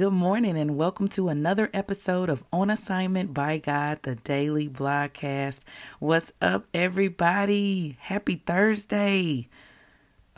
Good 0.00 0.14
morning 0.14 0.56
and 0.56 0.78
welcome 0.78 1.08
to 1.08 1.28
another 1.28 1.68
episode 1.74 2.30
of 2.30 2.42
On 2.54 2.70
Assignment 2.70 3.34
by 3.34 3.58
God, 3.58 3.98
the 4.00 4.14
daily 4.14 4.66
blogcast. 4.66 5.58
What's 5.98 6.32
up, 6.40 6.66
everybody? 6.72 7.98
Happy 8.00 8.36
Thursday. 8.36 9.50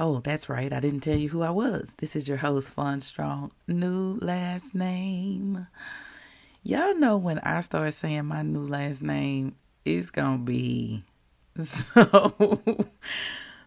Oh, 0.01 0.19
that's 0.19 0.49
right. 0.49 0.73
I 0.73 0.81
didn't 0.81 1.03
tell 1.03 1.17
you 1.17 1.29
who 1.29 1.43
I 1.43 1.51
was. 1.51 1.93
This 1.99 2.17
is 2.17 2.27
your 2.27 2.39
host, 2.39 2.71
Fun 2.71 3.01
Strong. 3.01 3.53
New 3.69 4.19
last 4.21 4.75
name. 4.75 5.69
Y'all 6.65 6.99
know 6.99 7.17
when 7.17 7.39
I 7.39 7.61
start 7.61 7.95
saying 7.95 8.25
my 8.25 8.43
new 8.43 8.67
last 8.67 9.01
name, 9.01 9.55
it's 9.85 10.11
going 10.11 10.39
to 10.39 10.45
be 10.45 11.05
so, 11.95 12.89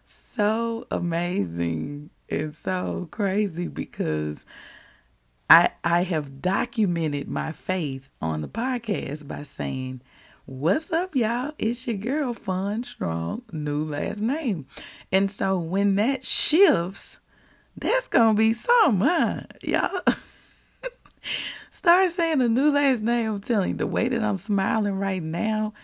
so 0.04 0.86
amazing 0.90 2.10
and 2.28 2.54
so 2.62 3.08
crazy 3.10 3.66
because 3.66 4.36
I 5.48 5.70
I 5.84 6.02
have 6.02 6.42
documented 6.42 7.28
my 7.28 7.52
faith 7.52 8.08
on 8.20 8.40
the 8.40 8.48
podcast 8.48 9.28
by 9.28 9.44
saying, 9.44 10.02
"What's 10.44 10.90
up, 10.90 11.14
y'all? 11.14 11.52
It's 11.58 11.86
your 11.86 11.96
girl, 11.96 12.34
Fun 12.34 12.84
Strong, 12.84 13.42
new 13.52 13.84
last 13.84 14.20
name." 14.20 14.66
And 15.12 15.30
so 15.30 15.58
when 15.58 15.94
that 15.96 16.26
shifts, 16.26 17.20
that's 17.76 18.08
gonna 18.08 18.34
be 18.34 18.52
something, 18.54 19.06
huh, 19.06 19.42
y'all? 19.62 20.00
Start 21.70 22.10
saying 22.10 22.40
a 22.40 22.48
new 22.48 22.72
last 22.72 23.02
name. 23.02 23.34
I'm 23.34 23.40
telling 23.40 23.70
you, 23.70 23.76
the 23.76 23.86
way 23.86 24.08
that 24.08 24.22
I'm 24.22 24.38
smiling 24.38 24.96
right 24.96 25.22
now 25.22 25.74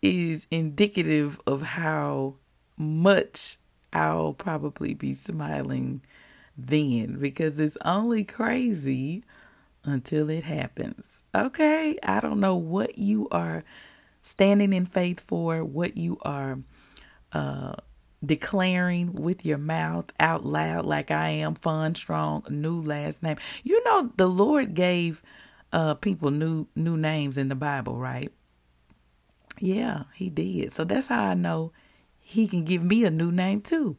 is 0.00 0.46
indicative 0.50 1.38
of 1.46 1.60
how 1.60 2.36
much 2.78 3.58
I'll 3.92 4.32
probably 4.32 4.94
be 4.94 5.14
smiling 5.14 6.00
then 6.56 7.18
because 7.18 7.58
it's 7.58 7.76
only 7.84 8.24
crazy 8.24 9.24
until 9.84 10.30
it 10.30 10.44
happens. 10.44 11.04
Okay? 11.34 11.96
I 12.02 12.20
don't 12.20 12.40
know 12.40 12.56
what 12.56 12.98
you 12.98 13.28
are 13.30 13.64
standing 14.22 14.72
in 14.72 14.86
faith 14.86 15.20
for, 15.26 15.64
what 15.64 15.96
you 15.96 16.18
are 16.22 16.58
uh, 17.32 17.74
declaring 18.24 19.12
with 19.12 19.44
your 19.44 19.58
mouth 19.58 20.06
out 20.18 20.44
loud, 20.44 20.86
like 20.86 21.10
I 21.10 21.28
am 21.30 21.54
fun, 21.54 21.94
strong, 21.94 22.44
new 22.48 22.80
last 22.80 23.22
name. 23.22 23.36
You 23.62 23.82
know, 23.84 24.10
the 24.16 24.28
Lord 24.28 24.74
gave 24.74 25.22
uh, 25.72 25.94
people 25.94 26.30
new 26.30 26.66
new 26.74 26.96
names 26.96 27.36
in 27.36 27.48
the 27.48 27.54
Bible, 27.54 27.96
right? 27.96 28.32
Yeah, 29.58 30.04
He 30.14 30.30
did. 30.30 30.74
So 30.74 30.84
that's 30.84 31.08
how 31.08 31.22
I 31.22 31.34
know 31.34 31.72
He 32.20 32.48
can 32.48 32.64
give 32.64 32.82
me 32.82 33.04
a 33.04 33.10
new 33.10 33.30
name 33.30 33.60
too. 33.60 33.96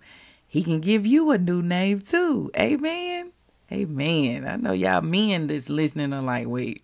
He 0.55 0.63
can 0.63 0.79
give 0.79 1.05
you 1.05 1.31
a 1.31 1.37
new 1.37 1.61
name 1.61 1.99
too. 1.99 2.49
Amen. 2.57 3.33
Amen. 3.73 4.47
I 4.47 4.55
know 4.55 4.71
y'all 4.71 5.01
men 5.01 5.47
that's 5.47 5.67
listening 5.67 6.13
are 6.13 6.21
like, 6.21 6.47
wait, 6.47 6.81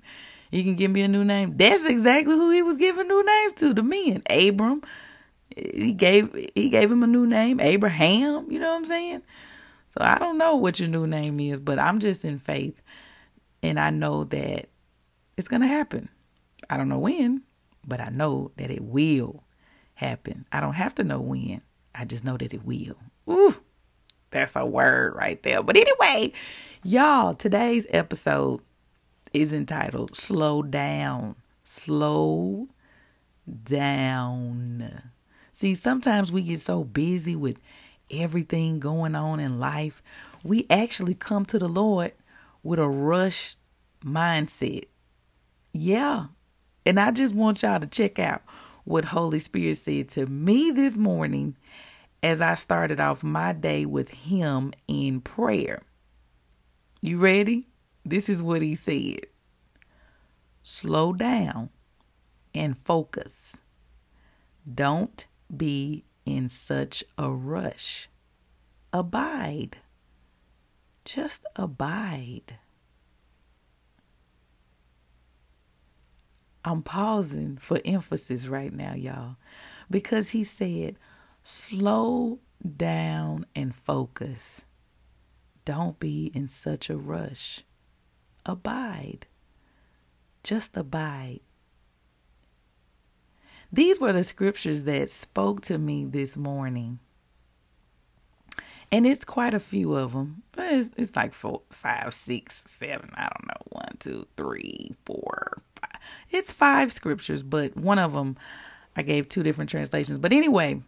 he 0.51 0.65
can 0.65 0.75
give 0.75 0.91
me 0.91 1.03
a 1.03 1.07
new 1.07 1.23
name. 1.23 1.55
That's 1.55 1.85
exactly 1.85 2.35
who 2.35 2.51
he 2.51 2.61
was 2.63 2.75
giving 2.75 3.07
new 3.07 3.23
names 3.23 3.53
to, 3.53 3.73
the 3.73 3.81
men. 3.81 4.23
Abram. 4.29 4.83
He 5.55 5.93
gave 5.93 6.35
he 6.53 6.67
gave 6.67 6.91
him 6.91 7.01
a 7.01 7.07
new 7.07 7.25
name, 7.25 7.61
Abraham, 7.61 8.51
you 8.51 8.59
know 8.59 8.71
what 8.71 8.79
I'm 8.79 8.85
saying? 8.87 9.21
So 9.87 10.01
I 10.01 10.19
don't 10.19 10.37
know 10.37 10.57
what 10.57 10.81
your 10.81 10.89
new 10.89 11.07
name 11.07 11.39
is, 11.39 11.61
but 11.61 11.79
I'm 11.79 12.01
just 12.01 12.25
in 12.25 12.39
faith 12.39 12.81
and 13.63 13.79
I 13.79 13.89
know 13.89 14.25
that 14.25 14.67
it's 15.37 15.47
gonna 15.47 15.67
happen. 15.67 16.09
I 16.69 16.75
don't 16.75 16.89
know 16.89 16.99
when, 16.99 17.43
but 17.87 18.01
I 18.01 18.09
know 18.09 18.51
that 18.57 18.69
it 18.69 18.83
will 18.83 19.45
happen. 19.93 20.45
I 20.51 20.59
don't 20.59 20.73
have 20.73 20.93
to 20.95 21.05
know 21.05 21.21
when. 21.21 21.61
I 21.95 22.03
just 22.03 22.25
know 22.25 22.35
that 22.35 22.53
it 22.53 22.65
will. 22.65 22.97
Ooh, 23.29 23.55
that's 24.31 24.55
a 24.55 24.65
word 24.65 25.15
right 25.15 25.41
there. 25.43 25.61
But 25.61 25.77
anyway, 25.77 26.33
y'all, 26.83 27.35
today's 27.35 27.85
episode 27.89 28.61
is 29.33 29.53
entitled 29.53 30.15
Slow 30.15 30.63
Down. 30.63 31.35
Slow 31.63 32.67
down. 33.63 35.01
See, 35.53 35.75
sometimes 35.75 36.31
we 36.31 36.41
get 36.41 36.59
so 36.59 36.83
busy 36.83 37.35
with 37.35 37.57
everything 38.09 38.79
going 38.79 39.15
on 39.15 39.39
in 39.39 39.59
life, 39.59 40.01
we 40.43 40.65
actually 40.69 41.13
come 41.13 41.45
to 41.45 41.59
the 41.59 41.69
Lord 41.69 42.11
with 42.63 42.79
a 42.79 42.87
rush 42.87 43.55
mindset. 44.03 44.85
Yeah. 45.73 46.27
And 46.85 46.99
I 46.99 47.11
just 47.11 47.33
want 47.33 47.61
y'all 47.61 47.79
to 47.79 47.87
check 47.87 48.19
out 48.19 48.41
what 48.83 49.05
Holy 49.05 49.39
Spirit 49.39 49.77
said 49.77 50.09
to 50.09 50.25
me 50.25 50.71
this 50.71 50.95
morning 50.95 51.55
as 52.23 52.41
I 52.41 52.55
started 52.55 52.99
off 52.99 53.23
my 53.23 53.53
day 53.53 53.85
with 53.85 54.09
Him 54.09 54.73
in 54.87 55.21
prayer. 55.21 55.81
You 57.01 57.17
ready? 57.17 57.67
This 58.05 58.29
is 58.29 58.41
what 58.41 58.61
He 58.61 58.75
said 58.75 59.25
Slow 60.63 61.13
down 61.13 61.69
and 62.53 62.77
focus. 62.77 63.53
Don't 64.71 65.25
be 65.55 66.03
in 66.25 66.49
such 66.49 67.03
a 67.17 67.29
rush. 67.29 68.09
Abide. 68.93 69.77
Just 71.03 71.41
abide. 71.55 72.57
I'm 76.63 76.83
pausing 76.83 77.57
for 77.57 77.81
emphasis 77.83 78.45
right 78.45 78.71
now, 78.71 78.93
y'all, 78.93 79.35
because 79.89 80.29
he 80.29 80.43
said, 80.43 80.95
Slow 81.43 82.39
down 82.77 83.45
and 83.55 83.73
focus. 83.75 84.61
Don't 85.65 85.99
be 85.99 86.31
in 86.33 86.47
such 86.47 86.89
a 86.89 86.97
rush. 86.97 87.63
Abide. 88.45 89.27
Just 90.43 90.75
abide. 90.75 91.41
These 93.71 93.99
were 93.99 94.11
the 94.11 94.23
scriptures 94.23 94.83
that 94.83 95.09
spoke 95.09 95.61
to 95.61 95.77
me 95.77 96.05
this 96.05 96.35
morning. 96.35 96.99
And 98.91 99.07
it's 99.07 99.23
quite 99.23 99.53
a 99.53 99.59
few 99.59 99.95
of 99.95 100.11
them. 100.11 100.43
It's, 100.57 100.89
it's 100.97 101.15
like 101.15 101.33
four, 101.33 101.61
five, 101.69 102.13
six, 102.13 102.61
seven. 102.79 103.09
I 103.15 103.21
don't 103.21 103.47
know. 103.47 103.61
One, 103.69 103.97
two, 103.99 104.27
three, 104.35 104.93
four, 105.05 105.61
five. 105.79 106.01
It's 106.29 106.51
five 106.51 106.91
scriptures, 106.91 107.43
but 107.43 107.77
one 107.77 107.99
of 107.99 108.11
them 108.11 108.35
I 108.97 109.03
gave 109.03 109.29
two 109.29 109.43
different 109.43 109.69
translations. 109.69 110.17
But 110.17 110.33
anyway, 110.33 110.81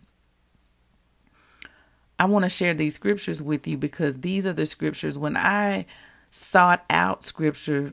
I 2.24 2.26
want 2.26 2.44
to 2.44 2.50
share 2.50 2.74
these 2.74 2.96
scriptures 2.96 3.42
with 3.42 3.68
you 3.68 3.78
because 3.78 4.22
these 4.22 4.46
are 4.46 4.54
the 4.54 4.66
scriptures 4.66 5.18
when 5.18 5.36
I 5.36 5.86
sought 6.32 6.86
out 6.90 7.26
scripture 7.26 7.92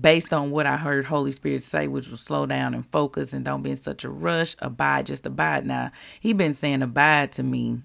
based 0.00 0.32
on 0.32 0.52
what 0.52 0.66
I 0.66 0.76
heard 0.76 1.04
Holy 1.04 1.32
Spirit 1.32 1.64
say, 1.64 1.88
which 1.88 2.06
was 2.06 2.20
slow 2.20 2.46
down 2.46 2.74
and 2.74 2.86
focus 2.92 3.32
and 3.32 3.44
don't 3.44 3.62
be 3.62 3.72
in 3.72 3.76
such 3.76 4.04
a 4.04 4.08
rush, 4.08 4.54
abide, 4.60 5.06
just 5.06 5.26
abide. 5.26 5.66
Now, 5.66 5.90
he 6.20 6.32
been 6.32 6.54
saying 6.54 6.80
abide 6.80 7.32
to 7.32 7.42
me 7.42 7.82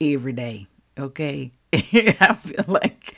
every 0.00 0.32
day. 0.32 0.66
Okay. 0.98 1.52
I 1.74 2.34
feel 2.34 2.64
like 2.66 3.16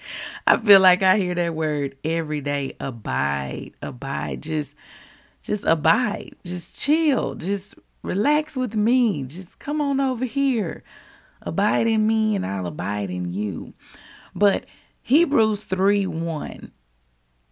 I 0.48 0.56
feel 0.56 0.80
like 0.80 1.04
I 1.04 1.16
hear 1.16 1.36
that 1.36 1.54
word 1.54 1.96
every 2.02 2.40
day. 2.40 2.74
Abide, 2.80 3.70
abide, 3.82 4.42
just 4.42 4.74
just 5.42 5.62
abide, 5.64 6.34
just 6.44 6.76
chill, 6.76 7.36
just 7.36 7.76
relax 8.02 8.56
with 8.56 8.74
me. 8.74 9.22
Just 9.22 9.60
come 9.60 9.80
on 9.80 10.00
over 10.00 10.24
here. 10.24 10.82
Abide 11.42 11.86
in 11.86 12.06
me 12.06 12.34
and 12.34 12.46
I'll 12.46 12.66
abide 12.66 13.10
in 13.10 13.32
you. 13.32 13.74
But 14.34 14.66
Hebrews 15.02 15.64
3 15.64 16.06
1. 16.06 16.72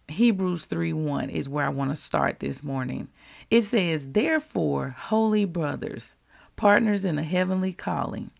Hebrews 0.07 0.65
3 0.65 0.93
1 0.93 1.29
is 1.29 1.49
where 1.49 1.65
I 1.65 1.69
want 1.69 1.91
to 1.91 1.95
start 1.95 2.39
this 2.39 2.63
morning. 2.63 3.07
It 3.49 3.63
says, 3.63 4.05
Therefore, 4.09 4.95
holy 4.97 5.45
brothers, 5.45 6.15
partners 6.55 7.05
in 7.05 7.17
a 7.17 7.23
heavenly 7.23 7.73
calling, 7.73 8.31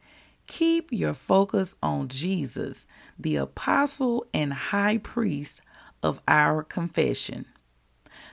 keep 0.48 0.92
your 0.92 1.14
focus 1.14 1.76
on 1.82 2.08
Jesus, 2.08 2.86
the 3.18 3.38
apostle 3.38 4.26
and 4.34 4.54
high 4.54 4.98
priest 4.98 5.62
of 6.04 6.20
our 6.28 6.64
confession. 6.64 7.46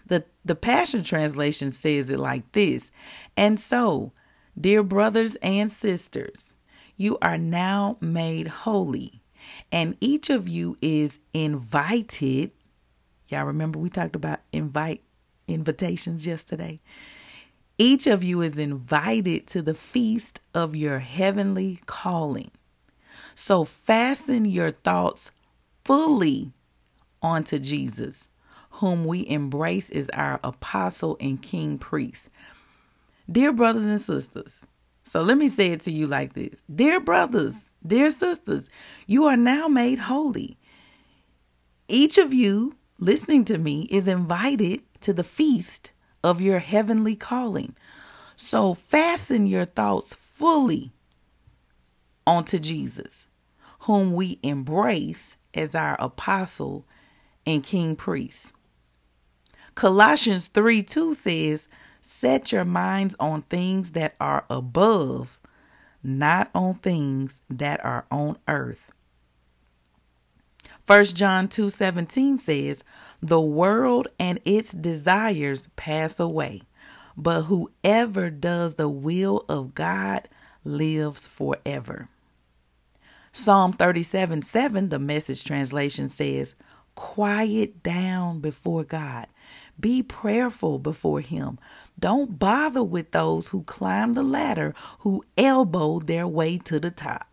The, 0.06 0.24
the 0.44 0.54
Passion 0.54 1.02
Translation 1.04 1.70
says 1.70 2.10
it 2.10 2.18
like 2.18 2.50
this 2.52 2.90
And 3.36 3.58
so, 3.58 4.12
dear 4.60 4.82
brothers 4.82 5.36
and 5.36 5.70
sisters, 5.70 6.51
you 7.02 7.18
are 7.20 7.38
now 7.38 7.98
made 8.00 8.46
holy, 8.46 9.20
and 9.70 9.96
each 10.00 10.30
of 10.30 10.48
you 10.48 10.78
is 10.80 11.18
invited 11.34 12.52
Y'all 13.32 13.46
remember 13.46 13.78
we 13.78 13.88
talked 13.88 14.14
about 14.14 14.40
invite 14.52 15.02
invitations 15.48 16.26
yesterday? 16.26 16.78
Each 17.78 18.06
of 18.06 18.22
you 18.22 18.42
is 18.42 18.58
invited 18.58 19.46
to 19.48 19.62
the 19.62 19.72
feast 19.72 20.38
of 20.52 20.76
your 20.76 20.98
heavenly 20.98 21.80
calling. 21.86 22.50
So 23.34 23.64
fasten 23.64 24.44
your 24.44 24.72
thoughts 24.72 25.30
fully 25.82 26.52
onto 27.22 27.58
Jesus, 27.58 28.28
whom 28.68 29.06
we 29.06 29.26
embrace 29.26 29.88
as 29.88 30.10
our 30.10 30.38
apostle 30.44 31.16
and 31.18 31.40
king 31.40 31.78
priest. 31.78 32.28
Dear 33.30 33.52
brothers 33.52 33.84
and 33.84 34.00
sisters, 34.00 34.60
so 35.12 35.20
let 35.20 35.36
me 35.36 35.50
say 35.50 35.72
it 35.72 35.82
to 35.82 35.92
you 35.92 36.06
like 36.06 36.32
this 36.32 36.62
Dear 36.74 36.98
brothers, 36.98 37.54
dear 37.86 38.08
sisters, 38.08 38.70
you 39.06 39.26
are 39.26 39.36
now 39.36 39.68
made 39.68 39.98
holy. 39.98 40.56
Each 41.86 42.16
of 42.16 42.32
you 42.32 42.76
listening 42.98 43.44
to 43.44 43.58
me 43.58 43.82
is 43.90 44.08
invited 44.08 44.80
to 45.02 45.12
the 45.12 45.22
feast 45.22 45.90
of 46.24 46.40
your 46.40 46.60
heavenly 46.60 47.14
calling. 47.14 47.76
So 48.36 48.72
fasten 48.72 49.46
your 49.46 49.66
thoughts 49.66 50.14
fully 50.14 50.92
onto 52.26 52.58
Jesus, 52.58 53.28
whom 53.80 54.14
we 54.14 54.38
embrace 54.42 55.36
as 55.52 55.74
our 55.74 56.00
apostle 56.00 56.86
and 57.44 57.62
king 57.62 57.96
priest. 57.96 58.54
Colossians 59.74 60.48
3 60.48 60.82
2 60.82 61.12
says, 61.12 61.68
Set 62.12 62.52
your 62.52 62.64
minds 62.64 63.16
on 63.18 63.42
things 63.42 63.92
that 63.92 64.14
are 64.20 64.44
above, 64.48 65.40
not 66.04 66.50
on 66.54 66.74
things 66.74 67.42
that 67.50 67.84
are 67.84 68.04
on 68.12 68.36
earth. 68.46 68.92
1 70.86 71.16
John 71.16 71.48
2:17 71.48 72.38
says, 72.38 72.84
"The 73.20 73.40
world 73.40 74.08
and 74.20 74.38
its 74.44 74.70
desires 74.72 75.68
pass 75.74 76.20
away, 76.20 76.62
but 77.16 77.44
whoever 77.44 78.30
does 78.30 78.76
the 78.76 78.90
will 78.90 79.44
of 79.48 79.74
God 79.74 80.28
lives 80.64 81.26
forever." 81.26 82.08
Psalm 83.32 83.72
37 83.72 84.42
7, 84.42 84.90
the 84.90 84.98
message 85.00 85.42
translation 85.42 86.08
says, 86.08 86.54
Quiet 86.94 87.82
down 87.82 88.40
before 88.40 88.84
God. 88.84 89.26
Be 89.82 90.02
prayerful 90.02 90.78
before 90.78 91.20
Him. 91.20 91.58
Don't 91.98 92.38
bother 92.38 92.82
with 92.82 93.10
those 93.10 93.48
who 93.48 93.64
climb 93.64 94.14
the 94.14 94.22
ladder, 94.22 94.74
who 95.00 95.24
elbow 95.36 95.98
their 95.98 96.26
way 96.26 96.56
to 96.58 96.80
the 96.80 96.90
top. 96.90 97.28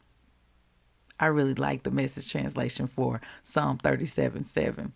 I 1.19 1.27
really 1.27 1.53
like 1.53 1.83
the 1.83 1.91
message 1.91 2.31
translation 2.31 2.87
for 2.87 3.21
Psalm 3.43 3.77
37 3.77 4.45
7. 4.45 4.93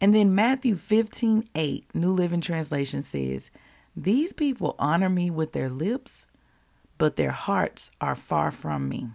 And 0.00 0.14
then 0.14 0.34
Matthew 0.34 0.76
15 0.76 1.48
8, 1.54 1.84
New 1.94 2.12
Living 2.12 2.40
Translation 2.40 3.02
says, 3.02 3.50
These 3.94 4.32
people 4.32 4.74
honor 4.78 5.10
me 5.10 5.30
with 5.30 5.52
their 5.52 5.68
lips, 5.68 6.24
but 6.96 7.16
their 7.16 7.30
hearts 7.30 7.90
are 8.00 8.16
far 8.16 8.50
from 8.50 8.88
me. 8.88 9.10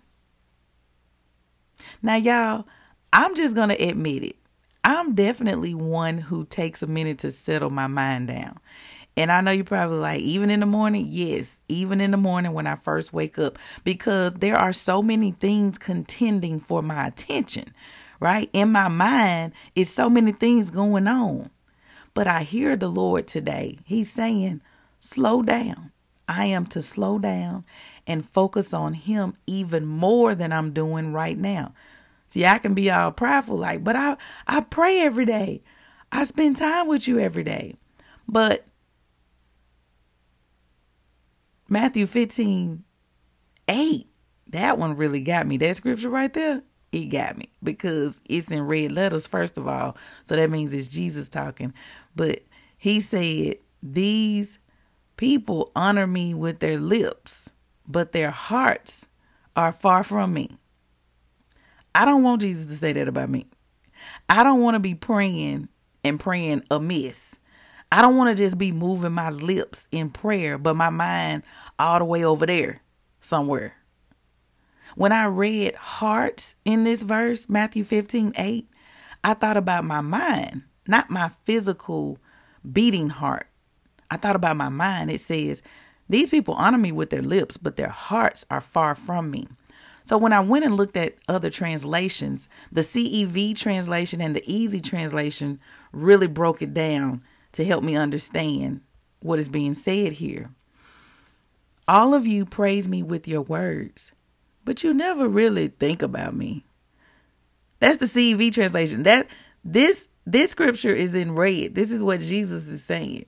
Now, 2.04 2.16
y'all, 2.16 2.68
I'm 3.12 3.33
just 3.36 3.56
going 3.56 3.69
to 3.69 3.83
admit 3.83 4.24
it. 4.24 4.36
I'm 4.83 5.13
definitely 5.13 5.74
one 5.74 6.18
who 6.18 6.45
takes 6.45 6.81
a 6.81 6.88
minute 6.88 7.19
to 7.19 7.31
settle 7.31 7.69
my 7.69 7.88
mind 7.88 8.28
down. 8.30 8.60
And 9.18 9.31
I 9.31 9.42
know 9.42 9.51
you're 9.51 9.66
probably 9.66 9.98
like, 9.98 10.22
even 10.22 10.50
in 10.50 10.62
the 10.62 10.66
morning? 10.66 11.07
Yes, 11.10 11.57
even 11.68 12.01
in 12.01 12.12
the 12.12 12.18
morning 12.18 12.54
when 12.54 12.66
I 12.66 12.75
first 12.75 13.13
wake 13.13 13.38
up, 13.38 13.60
because 13.83 14.33
there 14.36 14.56
are 14.56 14.74
so 14.74 15.01
many 15.01 15.31
things 15.31 15.78
contending 15.78 16.60
for 16.60 16.81
my 16.81 17.07
attention, 17.07 17.74
right? 18.19 18.50
In 18.54 18.72
my 18.72 18.88
mind, 18.88 19.54
is 19.75 19.89
so 19.89 20.10
many 20.10 20.31
things 20.31 20.69
going 20.69 21.07
on. 21.07 21.50
But 22.13 22.28
I 22.28 22.44
hear 22.44 22.75
the 22.75 22.89
Lord 22.89 23.28
today. 23.28 23.80
He's 23.86 24.12
saying, 24.12 24.62
slow 25.00 25.42
down. 25.42 25.92
I 26.28 26.45
am 26.45 26.66
to 26.68 26.81
slow 26.81 27.19
down 27.19 27.66
and 28.07 28.28
focus 28.30 28.74
on 28.74 28.94
Him 28.94 29.36
even 29.45 29.86
more 29.86 30.36
than 30.36 30.54
I'm 30.54 30.72
doing 30.72 31.12
right 31.13 31.38
now. 31.38 31.74
See, 32.31 32.45
I 32.45 32.60
can 32.60 32.74
be 32.74 32.89
all 32.89 33.12
prideful, 33.12 33.57
like, 33.57 33.83
but 33.83 33.98
I, 33.98 34.16
I 34.48 34.62
pray 34.62 35.01
every 35.01 35.25
day. 35.25 35.63
I 36.13 36.24
spend 36.24 36.57
time 36.57 36.88
with 36.88 37.06
you 37.07 37.19
every 37.19 37.44
day. 37.44 37.75
But 38.25 38.66
Matthew 41.68 42.07
15, 42.07 42.83
8, 43.68 44.07
that 44.48 44.78
one 44.78 44.95
really 44.95 45.19
got 45.19 45.45
me. 45.45 45.57
That 45.57 45.75
scripture 45.75 46.10
right 46.10 46.33
there, 46.33 46.63
it 46.94 47.06
got 47.07 47.38
me 47.38 47.51
because 47.62 48.18
it's 48.25 48.48
in 48.48 48.63
red 48.63 48.94
letters, 48.94 49.28
first 49.28 49.57
of 49.57 49.68
all. 49.68 49.98
So 50.30 50.38
that 50.38 50.50
means 50.50 50.72
it's 50.72 50.88
Jesus 50.88 51.28
talking. 51.28 51.74
But 52.16 52.44
he 52.78 53.01
said, 53.01 53.56
These 53.83 54.57
people 55.18 55.72
honor 55.75 56.07
me 56.07 56.33
with 56.33 56.60
their 56.60 56.80
lips, 56.80 57.50
but 57.88 58.13
their 58.13 58.31
hearts 58.31 59.06
are 59.57 59.74
far 59.74 60.04
from 60.04 60.33
me. 60.33 60.57
I 61.93 62.05
don't 62.05 62.23
want 62.23 62.41
Jesus 62.41 62.67
to 62.67 62.75
say 62.75 62.93
that 62.93 63.07
about 63.07 63.29
me. 63.29 63.47
I 64.29 64.43
don't 64.43 64.61
want 64.61 64.75
to 64.75 64.79
be 64.79 64.95
praying 64.95 65.67
and 66.03 66.19
praying 66.19 66.63
amiss. 66.71 67.35
I 67.91 68.01
don't 68.01 68.15
want 68.15 68.35
to 68.35 68.43
just 68.43 68.57
be 68.57 68.71
moving 68.71 69.11
my 69.11 69.29
lips 69.29 69.88
in 69.91 70.09
prayer, 70.09 70.57
but 70.57 70.75
my 70.75 70.89
mind 70.89 71.43
all 71.77 71.99
the 71.99 72.05
way 72.05 72.23
over 72.23 72.45
there 72.45 72.81
somewhere. 73.19 73.75
When 74.95 75.11
I 75.11 75.25
read 75.25 75.75
hearts 75.75 76.55
in 76.65 76.83
this 76.83 77.01
verse, 77.01 77.47
Matthew 77.49 77.83
15 77.83 78.33
8, 78.35 78.69
I 79.23 79.33
thought 79.33 79.57
about 79.57 79.83
my 79.85 80.01
mind, 80.01 80.63
not 80.87 81.09
my 81.09 81.31
physical 81.45 82.17
beating 82.71 83.09
heart. 83.09 83.47
I 84.09 84.17
thought 84.17 84.35
about 84.35 84.57
my 84.57 84.69
mind. 84.69 85.11
It 85.11 85.21
says, 85.21 85.61
These 86.09 86.29
people 86.29 86.53
honor 86.55 86.77
me 86.77 86.91
with 86.91 87.09
their 87.09 87.21
lips, 87.21 87.57
but 87.57 87.77
their 87.77 87.89
hearts 87.89 88.45
are 88.49 88.61
far 88.61 88.95
from 88.95 89.31
me. 89.31 89.47
So 90.03 90.18
when 90.18 90.33
I 90.33 90.39
went 90.39 90.65
and 90.65 90.75
looked 90.75 90.98
at 90.98 91.15
other 91.27 91.50
translations, 91.50 92.50
the 92.71 92.81
CEV 92.81 93.56
translation 93.56 94.21
and 94.21 94.36
the 94.36 94.44
Easy 94.51 94.81
translation 94.81 95.59
really 95.92 96.27
broke 96.27 96.62
it 96.62 96.74
down 96.74 97.24
to 97.53 97.65
help 97.65 97.83
me 97.83 97.95
understand 97.95 98.81
what 99.19 99.39
is 99.39 99.50
being 99.50 99.74
said 99.74 100.13
here. 100.13 100.50
All 101.88 102.13
of 102.13 102.25
you 102.25 102.45
praise 102.45 102.88
me 102.88 103.03
with 103.03 103.27
your 103.27 103.42
words, 103.42 104.12
but 104.65 104.83
you 104.83 104.94
never 104.94 105.27
really 105.27 105.68
think 105.68 106.01
about 106.01 106.36
me. 106.36 106.65
That's 107.80 107.97
the 107.97 108.06
CEV 108.06 108.54
translation. 108.54 109.04
That 109.04 109.27
this 109.63 110.07
this 110.25 110.51
scripture 110.51 110.94
is 110.94 111.13
in 111.13 111.33
red. 111.33 111.75
This 111.75 111.92
is 111.92 112.04
what 112.04 112.21
Jesus 112.21 112.68
is 112.68 112.83
saying. 112.83 113.25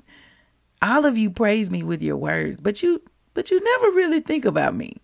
All 0.82 1.06
of 1.06 1.18
you 1.18 1.30
praise 1.30 1.70
me 1.70 1.84
with 1.84 2.02
your 2.02 2.18
words, 2.18 2.58
but 2.62 2.84
you 2.84 3.02
but 3.34 3.50
you 3.52 3.62
never 3.64 3.96
really 3.96 4.22
think 4.22 4.46
about 4.46 4.76
me. 4.76 4.98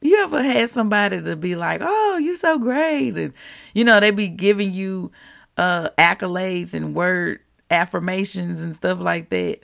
You 0.00 0.22
ever 0.22 0.42
had 0.42 0.70
somebody 0.70 1.22
to 1.22 1.36
be 1.36 1.56
like, 1.56 1.80
"Oh, 1.82 2.18
you're 2.18 2.36
so 2.36 2.58
great," 2.58 3.16
and 3.16 3.32
you 3.74 3.84
know 3.84 3.98
they 3.98 4.10
be 4.10 4.28
giving 4.28 4.72
you 4.72 5.10
uh, 5.56 5.90
accolades 5.98 6.74
and 6.74 6.94
word 6.94 7.40
affirmations 7.70 8.60
and 8.60 8.74
stuff 8.74 9.00
like 9.00 9.30
that, 9.30 9.60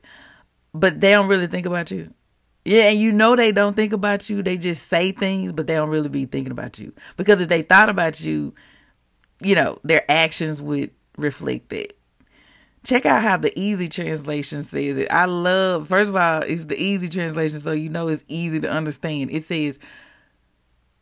but 0.75 1.01
they 1.01 1.11
don't 1.11 1.29
really 1.29 1.47
think 1.47 1.67
about 1.67 1.91
you. 1.91 2.13
Yeah, 2.65 2.85
and 2.85 2.99
you 2.99 3.11
know 3.11 3.35
they 3.35 3.53
don't 3.53 3.75
think 3.75 3.93
about 3.93 4.31
you. 4.31 4.43
They 4.43 4.57
just 4.57 4.87
say 4.89 5.13
things, 5.13 5.53
but 5.53 5.67
they 5.67 5.75
don't 5.75 5.89
really 5.89 6.09
be 6.09 6.27
thinking 6.27 6.53
about 6.53 6.79
you. 6.79 6.93
Because 7.17 7.41
if 7.41 7.49
they 7.49 7.63
thought 7.63 7.89
about 7.89 8.21
you, 8.21 8.55
you 9.41 9.55
know, 9.55 9.81
their 9.83 10.09
actions 10.11 10.63
would 10.63 10.91
reflect 11.19 11.71
that. 11.71 11.97
Check 12.85 13.05
out 13.07 13.23
how 13.23 13.37
the 13.37 13.57
easy 13.59 13.89
translation 13.89 14.63
says 14.63 14.97
it. 14.97 15.09
I 15.11 15.27
love, 15.27 15.89
first 15.89 16.09
of 16.09 16.17
all, 16.17 16.43
it's 16.43 16.65
the 16.65 16.81
easy 16.81 17.09
translation, 17.09 17.61
so 17.61 17.73
you 17.73 17.89
know 17.89 18.09
it's 18.09 18.25
easy 18.29 18.61
to 18.61 18.71
understand. 18.71 19.31
It 19.31 19.45
says, 19.45 19.79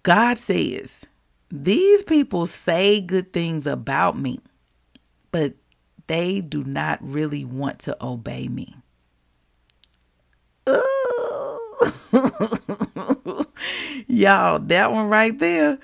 God 0.03 0.39
says, 0.39 1.07
These 1.51 2.03
people 2.03 2.47
say 2.47 3.01
good 3.01 3.33
things 3.33 3.67
about 3.67 4.19
me, 4.19 4.41
but 5.31 5.55
they 6.07 6.41
do 6.41 6.65
not 6.65 6.99
really 7.03 7.45
want 7.45 7.81
to 7.81 7.97
obey 8.05 8.49
me. 8.49 8.75
Y'all, 14.07 14.59
that 14.59 14.93
one 14.93 15.09
right 15.09 15.39
there. 15.39 15.79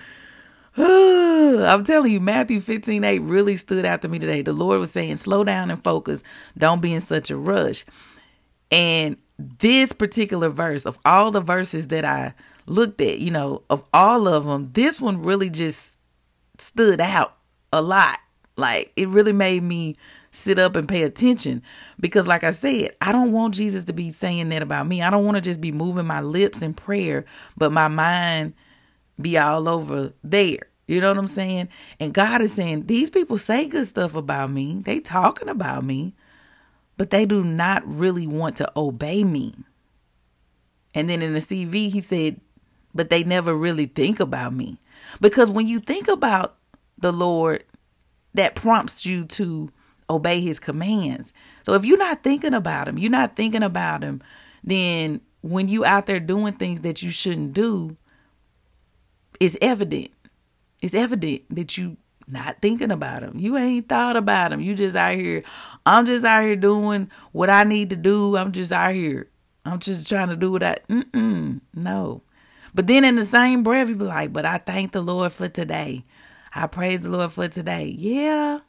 I'm 0.77 1.85
telling 1.85 2.13
you, 2.13 2.21
Matthew 2.21 2.61
15 2.61 3.05
8 3.05 3.19
really 3.21 3.57
stood 3.57 3.85
out 3.85 4.03
to 4.03 4.09
me 4.09 4.19
today. 4.19 4.43
The 4.43 4.53
Lord 4.53 4.81
was 4.81 4.91
saying, 4.91 5.17
slow 5.17 5.45
down 5.45 5.71
and 5.71 5.83
focus. 5.83 6.23
Don't 6.59 6.83
be 6.83 6.93
in 6.93 7.01
such 7.01 7.31
a 7.31 7.37
rush. 7.37 7.85
And 8.71 9.17
this 9.39 9.93
particular 9.93 10.49
verse, 10.49 10.87
of 10.87 10.99
all 11.05 11.31
the 11.31 11.41
verses 11.41 11.89
that 11.89 12.05
I 12.05 12.35
looked 12.67 13.01
at, 13.01 13.19
you 13.19 13.31
know, 13.31 13.63
of 13.71 13.83
all 13.93 14.29
of 14.29 14.45
them, 14.45 14.71
this 14.73 15.01
one 15.01 15.23
really 15.23 15.51
just 15.51 15.91
stood 16.59 17.01
out 17.01 17.37
a 17.73 17.83
lot. 17.83 18.19
Like 18.57 18.93
it 18.97 19.09
really 19.09 19.33
made 19.33 19.63
me 19.63 19.97
sit 20.31 20.59
up 20.59 20.77
and 20.77 20.89
pay 20.89 21.03
attention 21.03 21.63
because 21.99 22.27
like 22.27 22.45
I 22.45 22.51
said, 22.51 22.95
I 23.01 23.13
don't 23.13 23.33
want 23.33 23.55
Jesus 23.55 23.85
to 23.85 23.93
be 23.93 24.11
saying 24.11 24.51
that 24.51 24.63
about 24.63 24.87
me. 24.87 25.03
I 25.03 25.11
don't 25.11 25.25
want 25.25 25.37
to 25.37 25.41
just 25.41 25.61
be 25.61 25.73
moving 25.73 26.07
my 26.07 26.21
lips 26.21 26.63
in 26.63 26.75
prayer, 26.75 27.25
but 27.57 27.73
my 27.73 27.89
mind 27.89 28.55
be 29.21 29.39
all 29.39 29.69
over 29.69 30.13
there. 30.23 30.69
You 30.87 31.01
know 31.01 31.09
what 31.09 31.19
I'm 31.19 31.27
saying? 31.27 31.69
And 31.99 32.15
God 32.15 32.43
is 32.43 32.53
saying, 32.53 32.87
these 32.87 33.11
people 33.11 33.39
say 33.39 33.67
good 33.67 33.89
stuff 33.89 34.15
about 34.15 34.51
me. 34.51 34.83
They 34.85 35.01
talking 35.01 35.49
about 35.49 35.85
me, 35.85 36.15
but 36.97 37.11
they 37.11 37.27
do 37.27 37.43
not 37.43 37.83
really 37.87 38.27
want 38.27 38.57
to 38.57 38.71
obey 38.77 39.25
me. 39.25 39.55
And 40.95 41.11
then 41.11 41.23
in 41.23 41.35
the 41.35 41.41
CEV, 41.41 41.91
he 41.91 42.01
said, 42.01 42.41
but 42.97 43.11
they 43.11 43.23
never 43.23 43.55
really 43.55 43.87
think 43.87 44.19
about 44.21 44.55
me. 44.55 44.81
Because 45.21 45.51
when 45.51 45.67
you 45.67 45.81
think 45.81 46.09
about 46.09 46.57
the 46.99 47.13
Lord, 47.13 47.65
that 48.35 48.55
prompts 48.55 49.07
you 49.07 49.25
to 49.27 49.71
obey 50.11 50.41
his 50.41 50.59
commands. 50.59 51.33
So 51.65 51.75
if 51.75 51.85
you're 51.85 51.99
not 51.99 52.23
thinking 52.23 52.55
about 52.55 52.89
him, 52.89 52.99
you're 52.99 53.11
not 53.11 53.37
thinking 53.37 53.63
about 53.63 54.03
him, 54.03 54.23
then 54.63 55.21
when 55.43 55.69
you 55.69 55.85
out 55.85 56.07
there 56.07 56.21
doing 56.21 56.55
things 56.55 56.81
that 56.81 57.03
you 57.03 57.11
shouldn't 57.11 57.53
do, 57.53 57.97
it's 59.41 59.57
evident. 59.61 60.11
It's 60.81 60.95
evident 60.95 61.43
that 61.55 61.77
you 61.77 61.97
not 62.29 62.61
thinking 62.61 62.91
about 62.91 63.23
him. 63.23 63.39
You 63.39 63.57
ain't 63.57 63.89
thought 63.89 64.17
about 64.17 64.53
him. 64.53 64.61
You 64.61 64.75
just 64.75 64.97
out 64.97 65.17
here. 65.17 65.45
I'm 65.85 66.07
just 66.07 66.25
out 66.25 66.43
here 66.43 66.57
doing 66.57 67.11
what 67.33 67.51
I 67.51 67.63
need 67.65 67.91
to 67.91 67.97
do. 67.97 68.37
I'm 68.37 68.53
just 68.53 68.73
out 68.73 68.95
here. 68.95 69.29
I'm 69.65 69.79
just 69.79 70.07
trying 70.07 70.29
to 70.29 70.37
do 70.37 70.51
what 70.51 70.63
I. 70.63 70.79
Mm-mm, 70.89 71.61
no. 71.75 72.23
But 72.77 72.89
then 72.89 73.05
in 73.05 73.17
the 73.17 73.25
same 73.25 73.63
breath, 73.63 73.89
you 73.89 73.95
be 73.95 74.05
like, 74.05 74.35
"But 74.35 74.45
I 74.45 74.59
thank 74.59 74.93
the 74.93 75.01
Lord 75.01 75.33
for 75.33 75.49
today. 75.49 76.05
I 76.55 76.67
praise 76.67 77.01
the 77.01 77.09
Lord 77.09 77.33
for 77.33 77.49
today." 77.49 77.97
Yeah. 77.99 78.61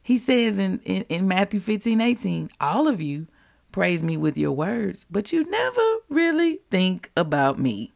He 0.00 0.16
says 0.16 0.58
in, 0.58 0.78
in, 0.84 1.02
in 1.08 1.26
Matthew 1.26 1.58
15, 1.58 2.00
18, 2.00 2.50
all 2.60 2.86
of 2.86 3.00
you 3.00 3.26
praise 3.72 4.04
me 4.04 4.16
with 4.16 4.38
your 4.38 4.52
words, 4.52 5.06
but 5.10 5.32
you 5.32 5.44
never 5.50 5.96
really 6.08 6.60
think 6.70 7.10
about 7.16 7.58
me. 7.58 7.92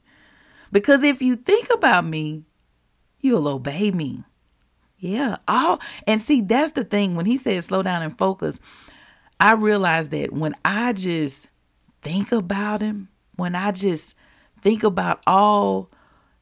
Because 0.73 1.04
if 1.04 1.23
you 1.23 1.37
think 1.37 1.71
about 1.71 2.04
me, 2.04 2.42
you'll 3.21 3.47
obey 3.47 3.92
me. 3.92 4.25
Yeah. 4.99 5.37
All 5.47 5.80
and 6.09 6.21
see 6.21 6.40
that's 6.40 6.73
the 6.73 6.85
thing 6.85 7.14
when 7.14 7.26
he 7.26 7.37
says 7.37 7.66
slow 7.66 7.85
down 7.85 8.02
and 8.02 8.18
focus, 8.18 8.59
I 9.38 9.52
realize 9.52 10.09
that 10.09 10.33
when 10.33 10.56
I 10.64 10.92
just 10.92 11.49
think 12.02 12.33
about 12.33 12.80
him, 12.80 13.09
when 13.37 13.54
I 13.54 13.71
just 13.71 14.16
think 14.64 14.83
about 14.83 15.21
all 15.26 15.90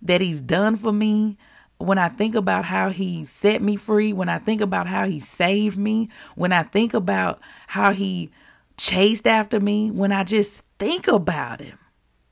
that 0.01 0.23
he's 0.23 0.41
done 0.41 0.77
for 0.77 0.93
me, 0.93 1.37
when 1.79 1.99
I 1.99 2.09
think 2.09 2.35
about 2.35 2.65
how 2.65 2.91
he 2.91 3.25
set 3.25 3.61
me 3.61 3.77
free, 3.77 4.13
when 4.13 4.29
I 4.29 4.39
think 4.39 4.61
about 4.61 4.87
how 4.87 5.07
he 5.07 5.19
saved 5.21 5.77
me, 5.77 6.09
when 6.37 6.53
I 6.53 6.63
think 6.63 6.95
about 6.95 7.41
how 7.67 7.93
he 7.93 8.31
chased 8.77 9.27
after 9.27 9.61
me, 9.61 9.91
when 9.91 10.13
I 10.13 10.25
just 10.25 10.63
think 10.79 11.09
about 11.09 11.61
him, 11.61 11.79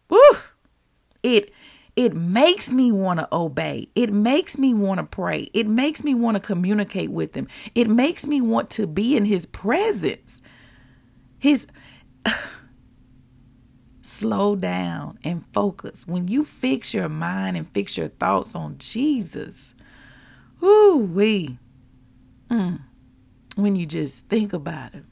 woo, 0.09 0.20
it 1.23 1.52
it 1.97 2.14
makes 2.14 2.70
me 2.70 2.92
want 2.92 3.18
to 3.18 3.28
obey. 3.32 3.88
It 3.94 4.12
makes 4.12 4.56
me 4.56 4.73
want 4.73 4.99
to 4.99 5.04
pray. 5.04 5.50
It 5.52 5.66
makes 5.66 6.04
me 6.04 6.14
want 6.14 6.37
to 6.37 6.40
communicate 6.40 7.11
with 7.11 7.35
him. 7.35 7.49
It 7.75 7.90
makes 7.90 8.26
me 8.26 8.40
want 8.40 8.70
to 8.70 8.87
be 8.87 9.16
in 9.16 9.25
his 9.25 9.44
presence. 9.44 10.40
His 11.38 11.66
slow 14.21 14.55
down 14.55 15.19
and 15.25 15.43
focus. 15.55 16.07
When 16.07 16.29
you 16.29 16.45
fix 16.45 16.93
your 16.93 17.09
mind 17.09 17.57
and 17.57 17.67
fix 17.73 17.97
your 17.97 18.09
thoughts 18.09 18.55
on 18.55 18.77
Jesus, 18.79 19.75
whoo 20.61 20.99
wee. 20.99 21.59
Mm, 22.50 22.81
when 23.57 23.77
you 23.77 23.87
just 23.87 24.29
think 24.29 24.53
about 24.53 24.93
him. 24.93 25.07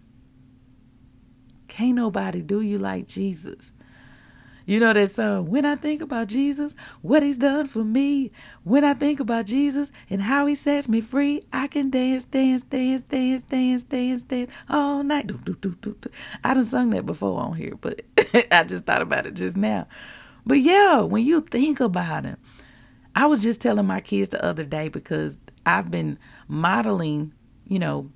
Can't 1.69 1.95
nobody 1.95 2.43
do 2.43 2.61
you 2.61 2.79
like 2.79 3.09
Jesus. 3.09 3.73
You 4.69 4.81
know 4.81 4.93
that 4.93 5.15
song, 5.15 5.47
When 5.47 5.65
I 5.65 5.77
Think 5.77 6.03
About 6.03 6.27
Jesus, 6.27 6.75
What 7.01 7.23
He's 7.23 7.39
Done 7.39 7.69
for 7.69 7.83
Me. 7.83 8.31
When 8.65 8.85
I 8.85 8.93
think 8.93 9.19
about 9.19 9.47
Jesus 9.47 9.91
and 10.11 10.21
how 10.21 10.45
He 10.45 10.55
sets 10.55 10.91
me 10.91 11.01
free, 11.01 11.43
I 11.55 11.69
can 11.69 11.89
dance, 11.89 12.27
dance, 12.27 12.65
dance, 12.65 13.03
dance, 13.05 13.45
dance, 13.45 13.85
dance, 13.85 14.23
dance 14.25 14.51
all 14.69 15.03
night. 15.03 15.27
Do, 15.27 15.39
do, 15.39 15.55
do, 15.55 15.75
do, 15.81 15.97
do. 16.03 16.11
I 16.45 16.53
done 16.53 16.67
sung 16.67 16.91
that 16.91 17.07
before 17.07 17.41
on 17.41 17.55
here, 17.55 17.77
but 17.81 18.03
I 18.53 18.63
just 18.65 18.85
thought 18.85 19.01
about 19.01 19.25
it 19.25 19.33
just 19.33 19.57
now. 19.57 19.89
But 20.45 20.61
yeah, 20.61 21.01
when 21.01 21.25
you 21.25 21.41
think 21.41 21.81
about 21.81 22.25
Him, 22.25 22.37
I 23.15 23.25
was 23.25 23.43
just 23.43 23.63
telling 23.63 23.87
my 23.87 24.03
kids 24.03 24.29
the 24.29 24.45
other 24.45 24.65
day 24.65 24.89
because 24.89 25.39
I've 25.65 25.91
been 25.91 26.19
modeling, 26.47 27.33
you 27.65 27.79
know, 27.79 28.11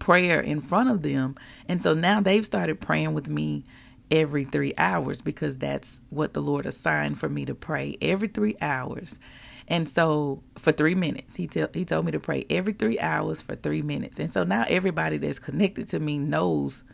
prayer 0.00 0.38
in 0.38 0.60
front 0.60 0.90
of 0.90 1.00
them. 1.00 1.34
And 1.66 1.80
so 1.80 1.94
now 1.94 2.20
they've 2.20 2.44
started 2.44 2.78
praying 2.78 3.14
with 3.14 3.26
me 3.26 3.64
every 4.10 4.44
three 4.44 4.74
hours 4.78 5.20
because 5.20 5.58
that's 5.58 6.00
what 6.10 6.34
the 6.34 6.42
Lord 6.42 6.66
assigned 6.66 7.18
for 7.18 7.28
me 7.28 7.44
to 7.44 7.54
pray 7.54 7.96
every 8.00 8.28
three 8.28 8.56
hours. 8.60 9.14
And 9.68 9.88
so 9.88 10.42
for 10.58 10.72
three 10.72 10.94
minutes, 10.94 11.34
he 11.34 11.46
tell 11.48 11.68
he 11.74 11.84
told 11.84 12.06
me 12.06 12.12
to 12.12 12.20
pray 12.20 12.46
every 12.48 12.72
three 12.72 13.00
hours 13.00 13.42
for 13.42 13.56
three 13.56 13.82
minutes. 13.82 14.18
And 14.18 14.32
so 14.32 14.44
now 14.44 14.64
everybody 14.68 15.18
that's 15.18 15.40
connected 15.40 15.88
to 15.90 15.98
me 15.98 16.18
knows, 16.18 16.84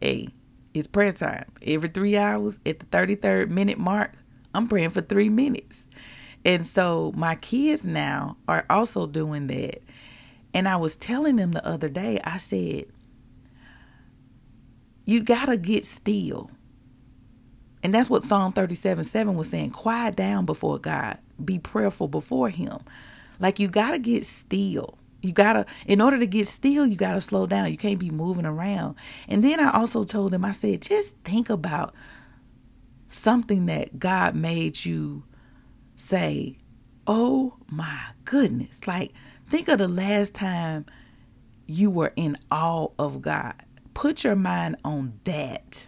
hey, 0.00 0.28
it's 0.72 0.86
prayer 0.86 1.12
time. 1.12 1.44
Every 1.62 1.88
three 1.88 2.16
hours 2.16 2.58
at 2.64 2.78
the 2.78 2.86
33rd 2.86 3.50
minute 3.50 3.78
mark, 3.78 4.12
I'm 4.54 4.68
praying 4.68 4.90
for 4.90 5.02
three 5.02 5.28
minutes. 5.28 5.86
And 6.44 6.66
so 6.66 7.12
my 7.14 7.34
kids 7.34 7.84
now 7.84 8.36
are 8.46 8.64
also 8.70 9.06
doing 9.06 9.48
that. 9.48 9.82
And 10.54 10.66
I 10.66 10.76
was 10.76 10.96
telling 10.96 11.36
them 11.36 11.52
the 11.52 11.66
other 11.66 11.88
day, 11.90 12.20
I 12.24 12.38
said, 12.38 12.86
you 15.08 15.22
got 15.22 15.46
to 15.46 15.56
get 15.56 15.86
still. 15.86 16.50
And 17.82 17.94
that's 17.94 18.10
what 18.10 18.22
Psalm 18.22 18.52
37 18.52 19.04
7 19.04 19.34
was 19.34 19.48
saying. 19.48 19.70
Quiet 19.70 20.16
down 20.16 20.44
before 20.44 20.78
God, 20.78 21.16
be 21.42 21.58
prayerful 21.58 22.08
before 22.08 22.50
Him. 22.50 22.78
Like 23.40 23.58
you 23.58 23.68
got 23.68 23.92
to 23.92 23.98
get 23.98 24.26
still. 24.26 24.98
You 25.22 25.32
got 25.32 25.54
to, 25.54 25.66
in 25.86 26.02
order 26.02 26.18
to 26.18 26.26
get 26.26 26.46
still, 26.46 26.86
you 26.86 26.94
got 26.94 27.14
to 27.14 27.22
slow 27.22 27.46
down. 27.46 27.70
You 27.70 27.78
can't 27.78 27.98
be 27.98 28.10
moving 28.10 28.44
around. 28.44 28.96
And 29.28 29.42
then 29.42 29.60
I 29.60 29.72
also 29.72 30.04
told 30.04 30.30
them, 30.30 30.44
I 30.44 30.52
said, 30.52 30.82
just 30.82 31.14
think 31.24 31.48
about 31.48 31.94
something 33.08 33.64
that 33.66 33.98
God 33.98 34.34
made 34.34 34.84
you 34.84 35.24
say, 35.96 36.58
oh 37.06 37.54
my 37.70 37.98
goodness. 38.26 38.86
Like, 38.86 39.12
think 39.48 39.68
of 39.68 39.78
the 39.78 39.88
last 39.88 40.34
time 40.34 40.84
you 41.66 41.90
were 41.90 42.12
in 42.14 42.36
awe 42.50 42.88
of 42.98 43.22
God 43.22 43.54
put 43.98 44.22
your 44.22 44.36
mind 44.36 44.76
on 44.84 45.12
that. 45.24 45.84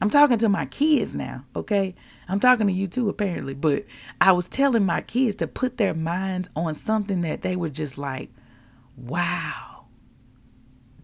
I'm 0.00 0.08
talking 0.08 0.38
to 0.38 0.48
my 0.48 0.64
kids 0.64 1.12
now, 1.12 1.44
okay? 1.54 1.94
I'm 2.26 2.40
talking 2.40 2.68
to 2.68 2.72
you 2.72 2.86
too, 2.88 3.10
apparently. 3.10 3.52
But 3.52 3.84
I 4.18 4.32
was 4.32 4.48
telling 4.48 4.86
my 4.86 5.02
kids 5.02 5.36
to 5.36 5.46
put 5.46 5.76
their 5.76 5.92
minds 5.92 6.48
on 6.56 6.74
something 6.74 7.20
that 7.20 7.42
they 7.42 7.54
were 7.54 7.68
just 7.68 7.98
like, 7.98 8.30
wow, 8.96 9.84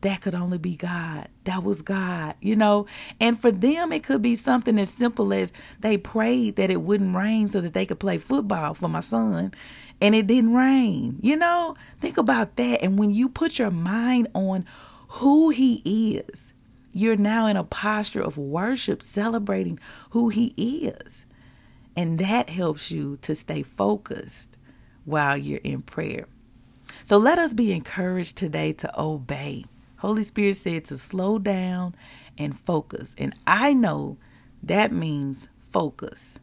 that 0.01 0.23
could 0.23 0.35
only 0.35 0.57
be 0.57 0.77
God. 0.77 1.29
That 1.45 1.63
was 1.63 1.83
God, 1.83 2.37
you 2.41 2.57
know? 2.57 2.87
And 3.21 3.39
for 3.39 3.53
them, 3.53 3.93
it 3.93 4.03
could 4.03 4.23
be 4.23 4.35
something 4.35 4.79
as 4.79 4.89
simple 4.89 5.35
as 5.35 5.53
they 5.81 5.99
prayed 5.99 6.57
that 6.57 6.71
it 6.71 6.81
wouldn't 6.81 7.15
rain 7.15 7.51
so 7.51 7.61
that 7.61 7.75
they 7.75 7.85
could 7.85 8.01
play 8.01 8.17
football 8.17 8.73
for 8.73 8.89
my 8.89 9.01
son. 9.01 9.53
And 10.01 10.15
it 10.15 10.27
didn't 10.27 10.55
rain, 10.55 11.19
you 11.21 11.37
know? 11.37 11.77
Think 12.01 12.17
about 12.17 12.57
that. 12.57 12.83
And 12.83 12.99
when 12.99 13.11
you 13.11 13.29
put 13.29 13.59
your 13.59 13.71
mind 13.71 14.29
on 14.33 14.65
who 15.11 15.51
He 15.51 15.83
is. 16.17 16.53
You're 16.93 17.17
now 17.17 17.47
in 17.47 17.57
a 17.57 17.65
posture 17.65 18.23
of 18.23 18.39
worship, 18.39 19.03
celebrating 19.03 19.79
who 20.11 20.29
He 20.29 20.47
is. 20.57 21.27
And 21.97 22.19
that 22.21 22.49
helps 22.49 22.91
you 22.91 23.19
to 23.23 23.35
stay 23.35 23.63
focused 23.63 24.57
while 25.05 25.37
you're 25.37 25.59
in 25.59 25.83
prayer. 25.83 26.27
So 27.03 27.19
let 27.19 27.39
us 27.39 27.55
be 27.55 27.73
encouraged 27.73 28.37
today 28.37 28.73
to 28.75 29.01
obey. 29.01 29.65
Holy 29.97 30.23
Spirit 30.23 30.57
said 30.57 30.85
to 30.87 30.97
slow 30.97 31.39
down 31.39 31.95
and 32.39 32.59
focus. 32.59 33.15
And 33.19 33.35
I 33.47 33.73
know 33.73 34.17
that 34.63 34.93
means 34.93 35.49
focus. 35.73 36.39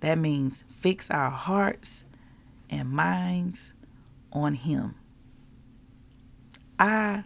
That 0.00 0.18
means 0.18 0.64
fix 0.68 1.10
our 1.10 1.30
hearts 1.30 2.04
and 2.68 2.90
minds 2.90 3.72
on 4.32 4.54
Him. 4.54 4.96
I 6.78 7.24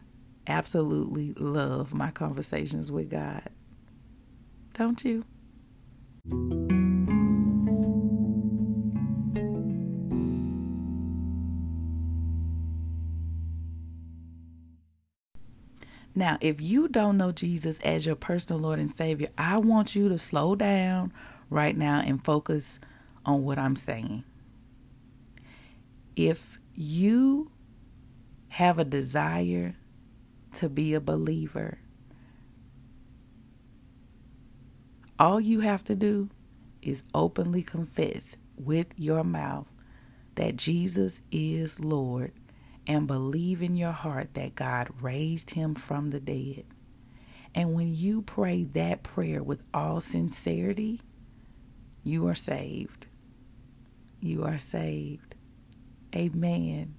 absolutely 0.49 1.35
love 1.35 1.93
my 1.93 2.11
conversations 2.11 2.90
with 2.90 3.11
God. 3.11 3.49
Don't 4.75 5.05
you? 5.05 5.25
Now, 16.14 16.37
if 16.40 16.61
you 16.61 16.88
don't 16.88 17.17
know 17.17 17.31
Jesus 17.31 17.78
as 17.85 18.05
your 18.05 18.17
personal 18.17 18.61
Lord 18.61 18.81
and 18.81 18.90
Savior, 18.90 19.28
I 19.38 19.59
want 19.59 19.95
you 19.95 20.09
to 20.09 20.19
slow 20.19 20.57
down 20.57 21.12
right 21.49 21.76
now 21.76 22.00
and 22.00 22.25
focus 22.25 22.81
on 23.25 23.45
what 23.45 23.57
I'm 23.57 23.76
saying. 23.76 24.25
If 26.17 26.59
you 26.75 27.52
have 28.49 28.81
a 28.81 28.85
desire 28.85 29.76
to 30.58 30.68
be 30.68 30.94
a 30.94 31.00
believer. 31.00 31.78
All 35.18 35.40
you 35.40 35.60
have 35.60 35.84
to 35.84 35.94
do 35.94 36.30
is 36.82 37.02
openly 37.14 37.62
confess 37.62 38.36
with 38.56 38.88
your 38.96 39.24
mouth 39.24 39.68
that 40.34 40.56
Jesus 40.56 41.20
is 41.30 41.80
Lord 41.80 42.32
and 42.88 43.06
believe 43.06 43.62
in 43.62 43.76
your 43.76 43.92
heart 43.92 44.34
that 44.34 44.56
God 44.56 44.88
raised 45.00 45.50
him 45.50 45.76
from 45.76 46.10
the 46.10 46.20
dead. 46.20 46.64
And 47.54 47.74
when 47.74 47.94
you 47.94 48.22
pray 48.22 48.64
that 48.64 49.04
prayer 49.04 49.42
with 49.42 49.62
all 49.72 50.00
sincerity, 50.00 51.00
you 52.02 52.26
are 52.28 52.34
saved. 52.34 53.06
You 54.20 54.44
are 54.44 54.58
saved. 54.58 55.36
Amen. 56.14 56.98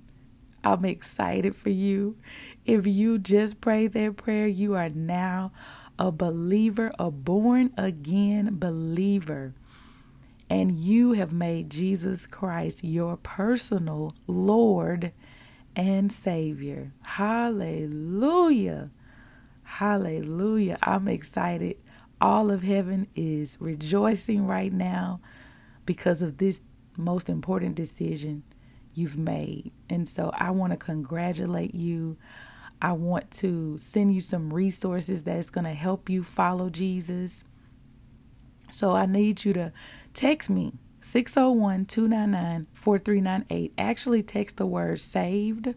I'm 0.63 0.85
excited 0.85 1.55
for 1.55 1.69
you. 1.69 2.17
If 2.65 2.85
you 2.85 3.17
just 3.17 3.61
pray 3.61 3.87
that 3.87 4.17
prayer, 4.17 4.47
you 4.47 4.75
are 4.75 4.89
now 4.89 5.51
a 5.97 6.11
believer, 6.11 6.91
a 6.99 7.11
born 7.11 7.73
again 7.77 8.57
believer. 8.59 9.53
And 10.49 10.77
you 10.77 11.13
have 11.13 11.31
made 11.31 11.69
Jesus 11.69 12.25
Christ 12.25 12.83
your 12.83 13.17
personal 13.17 14.15
Lord 14.27 15.11
and 15.75 16.11
Savior. 16.11 16.91
Hallelujah. 17.01 18.89
Hallelujah. 19.63 20.77
I'm 20.81 21.07
excited. 21.07 21.77
All 22.19 22.51
of 22.51 22.63
heaven 22.63 23.07
is 23.15 23.57
rejoicing 23.59 24.45
right 24.45 24.73
now 24.73 25.21
because 25.85 26.21
of 26.21 26.37
this 26.37 26.59
most 26.97 27.29
important 27.29 27.75
decision 27.75 28.43
you've 29.00 29.18
made. 29.18 29.72
And 29.89 30.08
so 30.08 30.32
I 30.34 30.51
want 30.51 30.72
to 30.72 30.77
congratulate 30.77 31.74
you. 31.74 32.18
I 32.82 32.91
want 32.94 33.32
to 33.32 33.77
send 33.77 34.13
you 34.13 34.22
some 34.22 34.53
resources 34.53 35.24
that's 35.24 35.50
going 35.50 35.65
to 35.65 35.74
help 35.74 36.10
you 36.10 36.24
follow 36.24 36.70
Jesus. 36.70 37.44
So 38.70 38.91
I 38.91 39.06
need 39.06 39.44
you 39.44 39.53
to 39.53 39.72
text 40.13 40.50
me 40.50 40.74
601 41.01 41.86
299 41.86 42.68
4398. 42.74 43.74
Actually, 43.77 44.24
text 44.24 44.58
the 44.58 44.65
word 44.65 45.01
saved, 45.01 45.74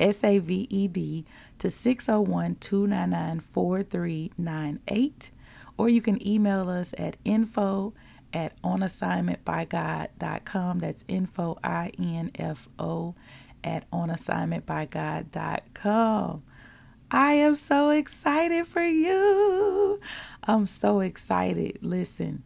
S 0.00 0.24
A 0.24 0.38
V 0.38 0.66
E 0.70 0.88
D, 0.88 1.24
to 1.58 1.70
601 1.70 2.56
299 2.56 3.40
4398. 3.40 5.30
Or 5.78 5.88
you 5.88 6.02
can 6.02 6.26
email 6.26 6.68
us 6.68 6.94
at 6.98 7.16
info 7.24 7.94
at 8.32 8.60
onassignmentbygod.com. 8.62 10.78
That's 10.78 11.04
info, 11.08 11.58
I 11.62 11.92
N 11.98 12.30
F 12.34 12.66
O, 12.78 13.14
at 13.64 13.90
onassignmentbygod.com. 13.90 16.42
I 17.10 17.32
am 17.34 17.56
so 17.56 17.90
excited 17.90 18.66
for 18.66 18.84
you. 18.84 20.00
I'm 20.44 20.64
so 20.64 21.00
excited. 21.00 21.80
Listen, 21.82 22.42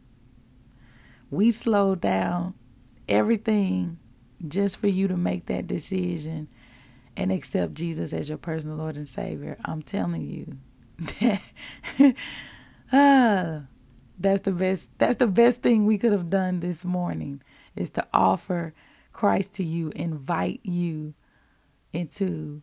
we 1.30 1.52
slowed 1.52 2.00
down 2.00 2.54
everything 3.08 3.98
just 4.48 4.78
for 4.78 4.88
you 4.88 5.06
to 5.08 5.16
make 5.16 5.46
that 5.46 5.66
decision 5.66 6.48
and 7.16 7.32
accept 7.32 7.74
Jesus 7.74 8.12
as 8.12 8.28
your 8.28 8.38
personal 8.38 8.76
Lord 8.76 8.96
and 8.96 9.08
Savior. 9.08 9.56
I'm 9.64 9.82
telling 9.82 10.22
you. 10.22 10.58
ah, 12.92 13.62
that's 14.18 14.42
the 14.42 14.52
best 14.52 14.88
that's 14.98 15.18
the 15.18 15.26
best 15.26 15.62
thing 15.62 15.86
we 15.86 15.98
could 15.98 16.12
have 16.12 16.30
done 16.30 16.60
this 16.60 16.84
morning 16.84 17.42
is 17.74 17.90
to 17.90 18.06
offer 18.12 18.72
Christ 19.12 19.54
to 19.54 19.64
you, 19.64 19.90
invite 19.96 20.60
you 20.62 21.14
into 21.92 22.62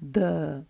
the 0.00 0.64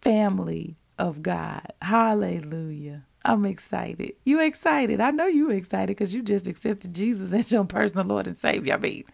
family 0.00 0.76
of 0.98 1.22
God. 1.22 1.72
Hallelujah. 1.82 3.04
I'm 3.24 3.44
excited. 3.44 4.14
You 4.24 4.40
excited? 4.40 5.00
I 5.00 5.10
know 5.10 5.26
you 5.26 5.50
excited 5.50 5.88
because 5.88 6.14
you 6.14 6.22
just 6.22 6.46
accepted 6.46 6.94
Jesus 6.94 7.32
as 7.34 7.52
your 7.52 7.64
personal 7.64 8.06
Lord 8.06 8.26
and 8.26 8.38
Savior. 8.38 8.74
I 8.74 8.78
mean, 8.78 9.04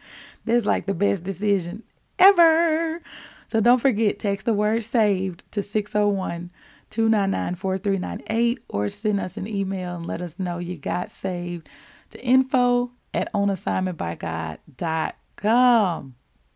that's 0.45 0.65
like 0.65 0.87
the 0.87 0.95
best 0.95 1.25
decision 1.25 1.83
ever. 2.19 3.03
So 3.49 3.61
don't 3.61 3.81
forget, 3.81 4.19
text 4.19 4.47
the 4.47 4.55
word 4.55 4.83
saved 4.83 5.43
to 5.53 5.63
601 5.63 6.51
299 6.97 7.55
4398 7.57 8.59
or 8.71 8.89
send 8.89 9.21
us 9.21 9.37
an 9.37 9.47
email 9.47 9.97
and 9.97 10.07
let 10.07 10.23
us 10.23 10.39
know 10.39 10.57
you 10.57 10.79
got 10.79 11.11
saved 11.11 11.69
to 12.09 12.19
info 12.25 12.91
at 13.13 13.31
onassignmentbygod.com. 13.35 16.15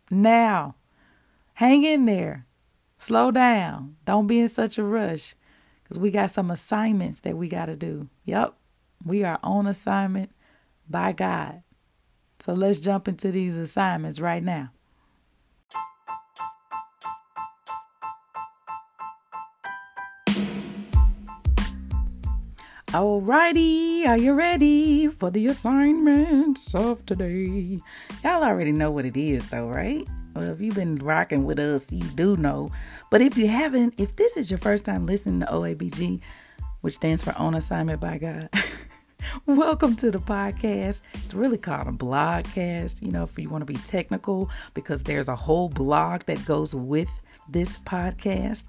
Now, 0.09 0.75
hang 1.53 1.83
in 1.83 2.05
there. 2.05 2.47
Slow 2.97 3.29
down. 3.29 3.97
Don't 4.05 4.25
be 4.25 4.39
in 4.39 4.47
such 4.47 4.79
a 4.79 4.83
rush 4.83 5.35
because 5.83 5.99
we 5.99 6.09
got 6.09 6.31
some 6.31 6.49
assignments 6.49 7.19
that 7.19 7.37
we 7.37 7.47
got 7.47 7.67
to 7.67 7.75
do. 7.75 8.09
Yep, 8.25 8.55
we 9.05 9.23
are 9.23 9.37
on 9.43 9.67
assignment 9.67 10.31
by 10.89 11.11
God. 11.11 11.61
So 12.39 12.53
let's 12.53 12.79
jump 12.79 13.07
into 13.07 13.31
these 13.31 13.55
assignments 13.55 14.19
right 14.19 14.41
now. 14.41 14.71
Alrighty, 22.91 24.05
are 24.05 24.17
you 24.17 24.33
ready 24.33 25.07
for 25.07 25.31
the 25.31 25.47
assignments 25.47 26.75
of 26.75 27.05
today? 27.05 27.79
Y'all 28.21 28.43
already 28.43 28.73
know 28.73 28.91
what 28.91 29.05
it 29.05 29.15
is, 29.15 29.49
though, 29.49 29.69
right? 29.69 30.05
Well, 30.35 30.49
if 30.49 30.59
you've 30.59 30.75
been 30.75 30.97
rocking 30.97 31.45
with 31.45 31.57
us, 31.57 31.85
you 31.89 32.03
do 32.15 32.35
know. 32.35 32.69
But 33.09 33.21
if 33.21 33.37
you 33.37 33.47
haven't, 33.47 33.93
if 33.97 34.17
this 34.17 34.35
is 34.35 34.51
your 34.51 34.57
first 34.59 34.83
time 34.83 35.05
listening 35.05 35.39
to 35.39 35.45
OABG, 35.45 36.19
which 36.81 36.95
stands 36.95 37.23
for 37.23 37.31
On 37.37 37.55
Assignment 37.55 38.01
by 38.01 38.17
God, 38.17 38.49
welcome 39.45 39.95
to 39.95 40.11
the 40.11 40.19
podcast. 40.19 40.99
It's 41.13 41.33
really 41.33 41.57
called 41.57 41.87
a 41.87 41.91
blogcast, 41.91 43.01
you 43.01 43.13
know, 43.13 43.23
if 43.23 43.39
you 43.39 43.49
want 43.49 43.61
to 43.61 43.73
be 43.73 43.79
technical, 43.87 44.49
because 44.73 45.01
there's 45.03 45.29
a 45.29 45.35
whole 45.37 45.69
blog 45.69 46.23
that 46.23 46.43
goes 46.43 46.75
with 46.75 47.09
this 47.51 47.77
podcast 47.79 48.65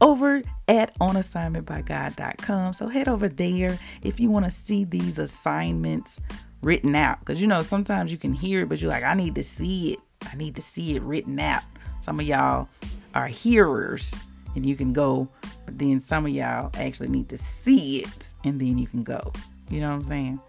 over 0.00 0.42
at 0.68 0.96
onassignmentbygod.com. 0.98 2.74
So 2.74 2.88
head 2.88 3.08
over 3.08 3.28
there 3.28 3.78
if 4.02 4.18
you 4.18 4.30
want 4.30 4.44
to 4.44 4.50
see 4.50 4.84
these 4.84 5.18
assignments 5.18 6.18
written 6.62 6.94
out. 6.94 7.20
Because 7.20 7.40
you 7.40 7.46
know, 7.46 7.62
sometimes 7.62 8.10
you 8.10 8.18
can 8.18 8.32
hear 8.32 8.62
it, 8.62 8.68
but 8.68 8.80
you're 8.80 8.90
like, 8.90 9.04
I 9.04 9.14
need 9.14 9.34
to 9.34 9.42
see 9.42 9.94
it. 9.94 10.00
I 10.30 10.36
need 10.36 10.56
to 10.56 10.62
see 10.62 10.96
it 10.96 11.02
written 11.02 11.38
out. 11.38 11.62
Some 12.00 12.20
of 12.20 12.26
y'all 12.26 12.68
are 13.14 13.26
hearers 13.26 14.12
and 14.54 14.66
you 14.66 14.76
can 14.76 14.92
go, 14.92 15.28
but 15.64 15.78
then 15.78 16.00
some 16.00 16.26
of 16.26 16.32
y'all 16.32 16.70
actually 16.74 17.08
need 17.08 17.28
to 17.28 17.38
see 17.38 18.00
it 18.02 18.32
and 18.44 18.60
then 18.60 18.78
you 18.78 18.86
can 18.86 19.02
go. 19.02 19.32
You 19.70 19.80
know 19.80 19.90
what 19.90 20.02
I'm 20.02 20.08
saying? 20.08 20.40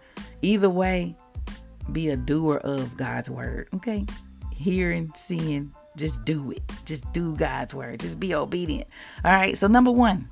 Either 0.42 0.68
way, 0.68 1.14
be 1.92 2.10
a 2.10 2.16
doer 2.16 2.58
of 2.58 2.96
God's 2.96 3.30
word. 3.30 3.68
Okay? 3.74 4.04
Hearing, 4.52 5.12
seeing, 5.16 5.72
just 5.96 6.24
do 6.24 6.50
it. 6.50 6.62
Just 6.84 7.10
do 7.12 7.36
God's 7.36 7.74
word. 7.74 8.00
Just 8.00 8.18
be 8.18 8.34
obedient. 8.34 8.88
All 9.24 9.32
right. 9.32 9.56
So, 9.56 9.66
number 9.66 9.90
one, 9.90 10.28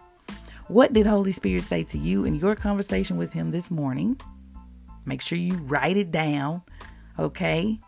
what 0.68 0.92
did 0.92 1.06
Holy 1.06 1.32
Spirit 1.32 1.64
say 1.64 1.84
to 1.84 1.98
you 1.98 2.24
in 2.24 2.34
your 2.34 2.54
conversation 2.56 3.16
with 3.16 3.32
Him 3.32 3.50
this 3.50 3.70
morning? 3.70 4.20
Make 5.04 5.20
sure 5.20 5.38
you 5.38 5.54
write 5.54 5.96
it 5.96 6.10
down. 6.10 6.62
Okay. 7.18 7.78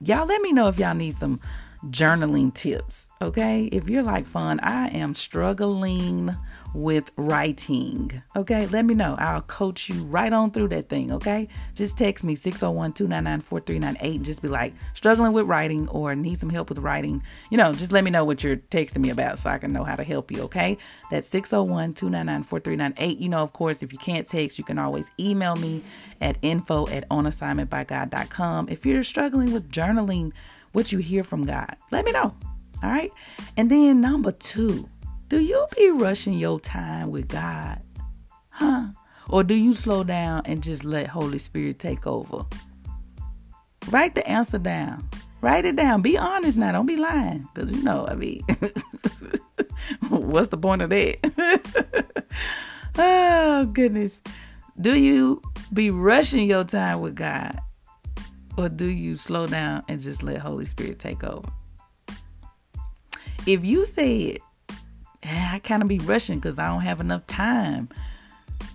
Y'all 0.00 0.26
let 0.26 0.40
me 0.42 0.52
know 0.52 0.68
if 0.68 0.78
y'all 0.78 0.94
need 0.94 1.14
some 1.14 1.40
journaling 1.86 2.54
tips. 2.54 3.06
Okay. 3.20 3.64
If 3.72 3.88
you're 3.88 4.02
like 4.02 4.26
fun, 4.26 4.60
I 4.60 4.88
am 4.88 5.14
struggling 5.14 6.34
with 6.74 7.10
writing. 7.16 8.22
Okay, 8.36 8.66
let 8.66 8.84
me 8.84 8.94
know. 8.94 9.16
I'll 9.18 9.42
coach 9.42 9.88
you 9.88 10.02
right 10.04 10.32
on 10.32 10.50
through 10.50 10.68
that 10.68 10.88
thing. 10.88 11.12
Okay, 11.12 11.48
just 11.74 11.96
text 11.96 12.24
me 12.24 12.34
601 12.34 12.92
299 12.92 13.40
4398 13.40 14.16
and 14.16 14.24
just 14.24 14.42
be 14.42 14.48
like, 14.48 14.74
struggling 14.94 15.32
with 15.32 15.46
writing 15.46 15.88
or 15.88 16.14
need 16.14 16.40
some 16.40 16.50
help 16.50 16.68
with 16.68 16.78
writing. 16.78 17.22
You 17.50 17.58
know, 17.58 17.72
just 17.72 17.92
let 17.92 18.04
me 18.04 18.10
know 18.10 18.24
what 18.24 18.44
you're 18.44 18.56
texting 18.56 18.98
me 18.98 19.10
about 19.10 19.38
so 19.38 19.50
I 19.50 19.58
can 19.58 19.72
know 19.72 19.84
how 19.84 19.96
to 19.96 20.04
help 20.04 20.30
you. 20.30 20.42
Okay, 20.42 20.78
that's 21.10 21.28
601 21.28 21.94
299 21.94 22.44
4398. 22.44 23.18
You 23.18 23.28
know, 23.28 23.38
of 23.38 23.52
course, 23.52 23.82
if 23.82 23.92
you 23.92 23.98
can't 23.98 24.26
text, 24.26 24.58
you 24.58 24.64
can 24.64 24.78
always 24.78 25.06
email 25.18 25.56
me 25.56 25.82
at 26.20 26.36
info 26.42 26.86
at 26.88 27.08
onassignmentbygod.com. 27.08 28.68
If 28.68 28.84
you're 28.84 29.04
struggling 29.04 29.52
with 29.52 29.70
journaling 29.70 30.32
what 30.72 30.92
you 30.92 30.98
hear 30.98 31.24
from 31.24 31.44
God, 31.44 31.76
let 31.90 32.04
me 32.04 32.12
know. 32.12 32.34
All 32.82 32.90
right, 32.90 33.10
and 33.56 33.70
then 33.70 34.00
number 34.00 34.30
two 34.30 34.88
do 35.28 35.40
you 35.40 35.66
be 35.76 35.90
rushing 35.90 36.34
your 36.34 36.58
time 36.58 37.10
with 37.10 37.28
God? 37.28 37.82
Huh? 38.50 38.86
Or 39.28 39.44
do 39.44 39.54
you 39.54 39.74
slow 39.74 40.02
down 40.02 40.42
and 40.46 40.62
just 40.62 40.84
let 40.84 41.06
Holy 41.06 41.38
Spirit 41.38 41.78
take 41.78 42.06
over? 42.06 42.46
Write 43.90 44.14
the 44.14 44.26
answer 44.26 44.58
down. 44.58 45.06
Write 45.42 45.66
it 45.66 45.76
down. 45.76 46.00
Be 46.00 46.16
honest 46.16 46.56
now. 46.56 46.72
Don't 46.72 46.86
be 46.86 46.96
lying. 46.96 47.46
Because, 47.54 47.70
you 47.76 47.82
know, 47.82 48.06
I 48.08 48.14
mean, 48.14 48.42
what's 50.08 50.48
the 50.48 50.56
point 50.56 50.82
of 50.82 50.90
that? 50.90 52.24
oh, 52.98 53.66
goodness. 53.66 54.18
Do 54.80 54.98
you 54.98 55.42
be 55.72 55.90
rushing 55.90 56.48
your 56.48 56.64
time 56.64 57.00
with 57.00 57.14
God? 57.14 57.60
Or 58.56 58.68
do 58.68 58.86
you 58.86 59.16
slow 59.16 59.46
down 59.46 59.84
and 59.88 60.00
just 60.00 60.22
let 60.22 60.38
Holy 60.38 60.64
Spirit 60.64 60.98
take 60.98 61.22
over? 61.22 61.48
If 63.46 63.64
you 63.64 63.86
said, 63.86 64.38
Eh, 65.22 65.50
I 65.54 65.58
kind 65.60 65.82
of 65.82 65.88
be 65.88 65.98
rushing 65.98 66.38
because 66.38 66.58
I 66.58 66.68
don't 66.68 66.82
have 66.82 67.00
enough 67.00 67.26
time. 67.26 67.88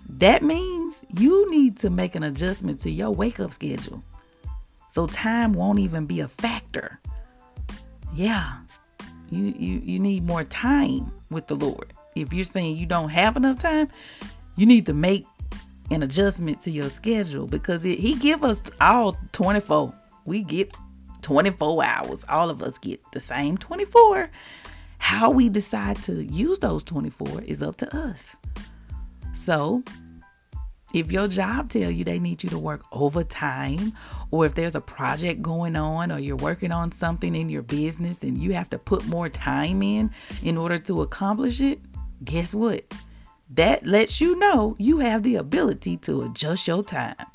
That 0.08 0.42
means 0.42 1.00
you 1.18 1.50
need 1.50 1.78
to 1.80 1.90
make 1.90 2.14
an 2.14 2.22
adjustment 2.22 2.80
to 2.80 2.90
your 2.90 3.10
wake 3.10 3.40
up 3.40 3.54
schedule. 3.54 4.02
So 4.90 5.06
time 5.06 5.52
won't 5.54 5.80
even 5.80 6.06
be 6.06 6.20
a 6.20 6.28
factor 6.28 7.00
yeah, 8.14 8.58
you, 9.30 9.54
you, 9.58 9.80
you 9.84 9.98
need 9.98 10.24
more 10.24 10.44
time 10.44 11.12
with 11.30 11.46
the 11.48 11.56
Lord. 11.56 11.92
If 12.14 12.32
you're 12.32 12.44
saying 12.44 12.76
you 12.76 12.86
don't 12.86 13.08
have 13.08 13.36
enough 13.36 13.58
time, 13.58 13.88
you 14.56 14.66
need 14.66 14.86
to 14.86 14.94
make 14.94 15.26
an 15.90 16.02
adjustment 16.02 16.60
to 16.62 16.70
your 16.70 16.88
schedule 16.90 17.46
because 17.46 17.84
it, 17.84 17.98
he 17.98 18.14
give 18.14 18.44
us 18.44 18.62
all 18.80 19.16
24. 19.32 19.92
We 20.24 20.42
get 20.42 20.74
24 21.22 21.84
hours. 21.84 22.24
All 22.28 22.50
of 22.50 22.62
us 22.62 22.78
get 22.78 23.00
the 23.12 23.20
same 23.20 23.58
24. 23.58 24.30
How 25.04 25.28
we 25.28 25.50
decide 25.50 26.02
to 26.04 26.24
use 26.24 26.60
those 26.60 26.82
24 26.82 27.42
is 27.42 27.62
up 27.62 27.76
to 27.76 27.94
us. 27.94 28.36
So, 29.34 29.82
if 30.94 31.12
your 31.12 31.28
job 31.28 31.68
tell 31.68 31.90
you 31.90 32.04
they 32.04 32.18
need 32.18 32.42
you 32.42 32.48
to 32.48 32.58
work 32.58 32.84
overtime 32.90 33.92
or 34.30 34.46
if 34.46 34.54
there's 34.54 34.74
a 34.74 34.80
project 34.80 35.42
going 35.42 35.76
on 35.76 36.10
or 36.10 36.18
you're 36.18 36.36
working 36.36 36.72
on 36.72 36.90
something 36.90 37.34
in 37.34 37.50
your 37.50 37.60
business 37.60 38.22
and 38.22 38.38
you 38.38 38.54
have 38.54 38.70
to 38.70 38.78
put 38.78 39.06
more 39.06 39.28
time 39.28 39.82
in 39.82 40.10
in 40.42 40.56
order 40.56 40.78
to 40.78 41.02
accomplish 41.02 41.60
it, 41.60 41.80
guess 42.24 42.54
what? 42.54 42.90
That 43.50 43.86
lets 43.86 44.22
you 44.22 44.36
know 44.38 44.74
you 44.78 45.00
have 45.00 45.22
the 45.22 45.36
ability 45.36 45.98
to 45.98 46.22
adjust 46.22 46.66
your 46.66 46.82
time. 46.82 47.26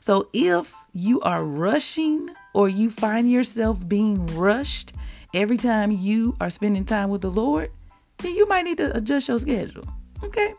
So 0.00 0.30
if 0.32 0.72
you 0.94 1.20
are 1.20 1.44
rushing 1.44 2.30
or 2.54 2.70
you 2.70 2.88
find 2.88 3.30
yourself 3.30 3.86
being 3.86 4.24
rushed 4.28 4.94
every 5.34 5.56
time 5.56 5.90
you 5.90 6.36
are 6.40 6.50
spending 6.50 6.84
time 6.84 7.10
with 7.10 7.20
the 7.20 7.30
Lord, 7.30 7.70
then 8.18 8.34
you 8.34 8.46
might 8.48 8.62
need 8.62 8.78
to 8.78 8.96
adjust 8.96 9.28
your 9.28 9.38
schedule. 9.38 9.86
Okay? 10.22 10.54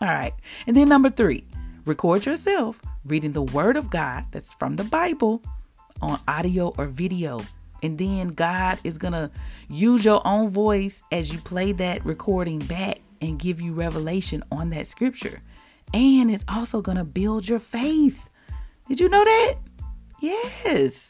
All 0.00 0.08
right. 0.08 0.34
And 0.66 0.76
then 0.76 0.88
number 0.88 1.10
three, 1.10 1.44
record 1.84 2.26
yourself 2.26 2.80
reading 3.04 3.32
the 3.32 3.42
Word 3.42 3.76
of 3.76 3.90
God 3.90 4.24
that's 4.30 4.52
from 4.52 4.76
the 4.76 4.84
Bible 4.84 5.42
on 6.00 6.20
audio 6.28 6.74
or 6.78 6.86
video. 6.86 7.40
And 7.82 7.98
then 7.98 8.28
God 8.28 8.78
is 8.84 8.96
going 8.96 9.12
to 9.12 9.30
use 9.68 10.04
your 10.04 10.26
own 10.26 10.50
voice 10.50 11.02
as 11.12 11.32
you 11.32 11.38
play 11.38 11.72
that 11.72 12.04
recording 12.04 12.58
back 12.60 12.98
and 13.20 13.38
give 13.38 13.60
you 13.60 13.72
revelation 13.72 14.42
on 14.50 14.70
that 14.70 14.86
scripture. 14.86 15.42
And 15.92 16.30
it's 16.30 16.44
also 16.48 16.80
going 16.80 16.96
to 16.96 17.04
build 17.04 17.48
your 17.48 17.58
faith. 17.58 18.28
Did 18.88 19.00
you 19.00 19.08
know 19.08 19.24
that? 19.24 19.54
Yes. 20.20 21.08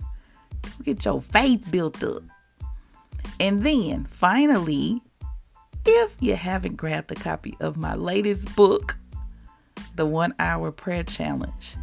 Get 0.83 1.05
your 1.05 1.21
faith 1.21 1.71
built 1.71 2.03
up. 2.03 2.23
And 3.41 3.63
then 3.63 4.07
finally, 4.11 5.03
if 5.85 6.15
you 6.21 6.35
haven't 6.37 6.77
grabbed 6.77 7.13
a 7.13 7.15
copy 7.15 7.57
of 7.61 7.77
my 7.77 7.95
latest 7.95 8.55
book, 8.57 8.97
The 9.97 10.07
One 10.07 10.35
Hour 10.39 10.73
Prayer 10.73 11.03
Challenge, 11.03 11.77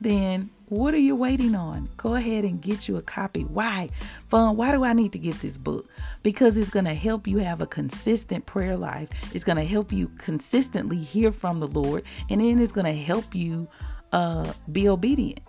then 0.00 0.50
what 0.68 0.94
are 0.94 0.98
you 0.98 1.14
waiting 1.14 1.54
on? 1.54 1.88
Go 1.96 2.16
ahead 2.16 2.44
and 2.44 2.60
get 2.60 2.88
you 2.88 2.96
a 2.96 3.02
copy. 3.02 3.42
Why? 3.42 3.88
Fun, 4.28 4.56
why 4.56 4.72
do 4.72 4.84
I 4.84 4.92
need 4.92 5.12
to 5.12 5.18
get 5.18 5.36
this 5.36 5.56
book? 5.56 5.88
Because 6.24 6.56
it's 6.56 6.70
going 6.70 6.86
to 6.86 6.94
help 6.94 7.28
you 7.28 7.38
have 7.38 7.60
a 7.60 7.66
consistent 7.66 8.46
prayer 8.46 8.76
life. 8.76 9.08
It's 9.32 9.44
going 9.44 9.58
to 9.58 9.64
help 9.64 9.92
you 9.92 10.08
consistently 10.18 10.98
hear 10.98 11.30
from 11.30 11.60
the 11.60 11.68
Lord. 11.68 12.02
And 12.28 12.40
then 12.40 12.58
it's 12.58 12.72
going 12.72 12.86
to 12.86 13.00
help 13.00 13.32
you 13.32 13.68
uh, 14.12 14.52
be 14.72 14.88
obedient. 14.88 15.40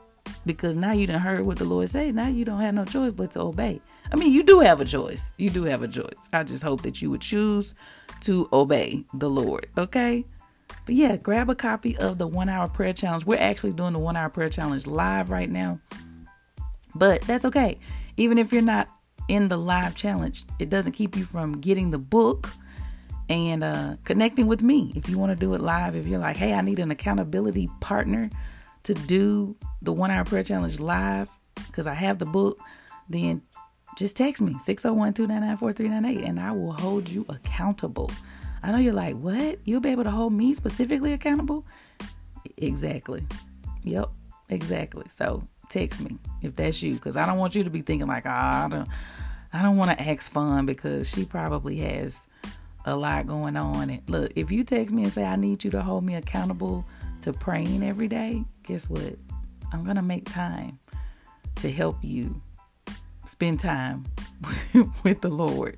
Because 0.46 0.76
now 0.76 0.92
you 0.92 1.08
done 1.08 1.20
heard 1.20 1.46
what 1.46 1.58
the 1.58 1.66
Lord 1.66 1.90
say. 1.90 2.12
Now 2.12 2.28
you 2.28 2.46
don't 2.46 2.62
have 2.62 2.76
no 2.76 2.86
choice 2.86 3.12
but 3.12 3.32
to 3.32 3.42
obey. 3.42 3.82
I 4.12 4.16
mean, 4.16 4.32
you 4.32 4.44
do 4.44 4.60
have 4.60 4.82
a 4.82 4.86
choice. 4.86 5.32
You 5.38 5.50
do 5.50 5.64
have 5.64 5.84
a 5.84 5.88
choice. 5.88 6.14
I 6.34 6.44
just 6.44 6.64
hope 6.64 6.82
that 6.84 7.02
you 7.02 7.10
would 7.10 7.22
choose 7.22 7.74
to 8.22 8.48
obey 8.54 9.04
the 9.14 9.30
Lord. 9.30 9.68
Okay? 9.78 10.26
But 10.86 10.96
yeah, 10.96 11.18
grab 11.18 11.50
a 11.50 11.56
copy 11.56 11.98
of 11.98 12.18
the 12.18 12.28
one 12.28 12.50
hour 12.50 12.68
prayer 12.68 12.94
challenge. 12.94 13.26
We're 13.26 13.40
actually 13.40 13.74
doing 13.74 13.94
the 13.94 14.00
one 14.00 14.16
hour 14.16 14.30
prayer 14.30 14.50
challenge 14.50 14.88
live 14.88 15.30
right 15.30 15.50
now. 15.50 15.80
But 16.96 17.22
that's 17.22 17.46
okay. 17.46 17.80
Even 18.18 18.38
if 18.38 18.52
you're 18.52 18.62
not 18.62 18.90
in 19.28 19.50
the 19.50 19.58
live 19.58 19.96
challenge, 19.96 20.46
it 20.60 20.70
doesn't 20.70 20.94
keep 20.94 21.16
you 21.16 21.26
from 21.26 21.60
getting 21.60 21.92
the 21.92 21.98
book 21.98 22.50
and 23.30 23.64
uh, 23.64 23.98
connecting 24.06 24.48
with 24.48 24.62
me. 24.62 24.94
If 24.96 25.10
you 25.10 25.18
want 25.18 25.32
to 25.32 25.36
do 25.36 25.54
it 25.54 25.62
live, 25.62 25.96
if 25.96 26.08
you're 26.08 26.20
like, 26.20 26.38
hey, 26.38 26.54
I 26.54 26.62
need 26.62 26.80
an 26.80 26.92
accountability 26.92 27.70
partner 27.82 28.30
to 28.84 28.94
do 28.94 29.56
the 29.82 29.92
one 29.92 30.12
hour 30.12 30.24
prayer 30.24 30.44
challenge 30.44 30.80
live 30.80 31.30
because 31.68 31.88
I 31.88 31.94
have 31.94 32.20
the 32.20 32.26
book, 32.26 32.60
then 33.10 33.42
just 33.98 34.16
text 34.16 34.42
me 34.42 34.56
601 34.64 35.16
299 35.16 35.58
4398 35.58 36.30
and 36.30 36.40
I 36.40 36.52
will 36.52 36.72
hold 36.72 37.10
you 37.10 37.26
accountable. 37.30 38.12
I 38.62 38.72
know 38.72 38.78
you're 38.78 38.94
like, 38.94 39.16
what? 39.16 39.58
You'll 39.66 39.82
be 39.82 39.90
able 39.90 40.04
to 40.04 40.12
hold 40.12 40.34
me 40.34 40.54
specifically 40.54 41.14
accountable? 41.14 41.66
Exactly. 42.58 43.26
Yep, 43.84 44.10
exactly. 44.50 45.06
So 45.10 45.44
text 45.70 46.00
me 46.00 46.18
if 46.44 46.56
that's 46.56 46.82
you, 46.84 46.94
because 46.94 47.18
I 47.18 47.26
don't 47.26 47.40
want 47.40 47.56
you 47.56 47.64
to 47.64 47.72
be 47.72 47.82
thinking 47.82 48.08
like, 48.08 48.28
oh, 48.28 48.30
I 48.30 48.68
don't, 48.70 48.88
I 49.52 49.64
don't 49.64 49.78
want 49.78 49.98
to 49.98 50.08
ask 50.08 50.32
fun 50.32 50.68
because 50.68 51.10
she 51.10 51.26
probably 51.26 51.78
has 51.78 52.20
a 52.86 52.96
lot 52.96 53.26
going 53.26 53.58
on. 53.58 53.90
And 53.90 54.02
look, 54.08 54.32
if 54.36 54.52
you 54.52 54.64
text 54.64 54.94
me 54.94 55.04
and 55.04 55.12
say 55.12 55.24
I 55.24 55.38
need 55.38 55.64
you 55.64 55.72
to 55.72 55.82
hold 55.82 56.04
me 56.04 56.16
accountable 56.16 56.86
to 57.22 57.34
praying 57.34 57.84
every 57.84 58.08
day, 58.08 58.44
guess 58.62 58.88
what? 58.90 59.16
I'm 59.74 59.84
gonna 59.84 60.04
make 60.04 60.32
time 60.32 60.78
to 61.58 61.72
help 61.72 61.98
you 62.04 62.40
spend 63.38 63.60
time 63.60 64.04
with 65.04 65.22
the 65.22 65.30
Lord. 65.30 65.78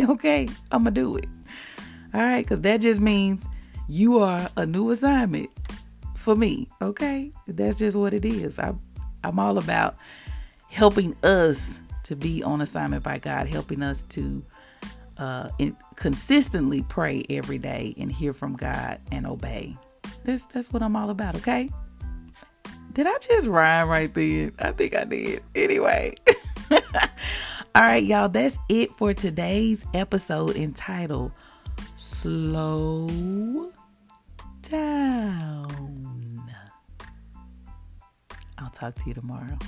Okay, 0.00 0.48
I'm 0.72 0.80
gonna 0.80 0.90
do 0.90 1.16
it. 1.16 1.28
All 2.12 2.20
right, 2.20 2.44
because 2.44 2.62
that 2.62 2.78
just 2.78 3.00
means 3.00 3.44
you 3.88 4.18
are 4.18 4.50
a 4.56 4.66
new 4.66 4.90
assignment 4.90 5.48
for 6.16 6.34
me. 6.34 6.68
Okay, 6.82 7.30
that's 7.46 7.78
just 7.78 7.96
what 7.96 8.12
it 8.12 8.24
is. 8.24 8.58
I, 8.58 8.74
I'm 9.22 9.38
all 9.38 9.56
about 9.56 9.96
helping 10.68 11.14
us 11.22 11.78
to 12.02 12.16
be 12.16 12.42
on 12.42 12.60
assignment 12.60 13.04
by 13.04 13.18
God, 13.18 13.46
helping 13.46 13.84
us 13.84 14.02
to 14.08 14.44
uh, 15.16 15.48
consistently 15.94 16.84
pray 16.88 17.24
every 17.30 17.58
day 17.58 17.94
and 17.98 18.10
hear 18.10 18.32
from 18.32 18.56
God 18.56 18.98
and 19.12 19.28
obey. 19.28 19.76
That's 20.24 20.42
that's 20.52 20.72
what 20.72 20.82
I'm 20.82 20.96
all 20.96 21.10
about. 21.10 21.36
Okay. 21.36 21.70
Did 22.94 23.06
I 23.06 23.16
just 23.18 23.46
rhyme 23.46 23.88
right 23.88 24.12
then? 24.12 24.54
I 24.58 24.72
think 24.72 24.96
I 24.96 25.04
did. 25.04 25.40
Anyway. 25.54 26.16
all 27.74 27.82
right, 27.82 28.04
y'all. 28.04 28.28
That's 28.28 28.56
it 28.68 28.96
for 28.96 29.14
today's 29.14 29.82
episode 29.94 30.56
entitled 30.56 31.32
slow 31.96 33.72
down. 34.62 36.42
I'll 38.58 38.70
talk 38.70 38.94
to 38.94 39.02
you 39.06 39.14
tomorrow. 39.14 39.58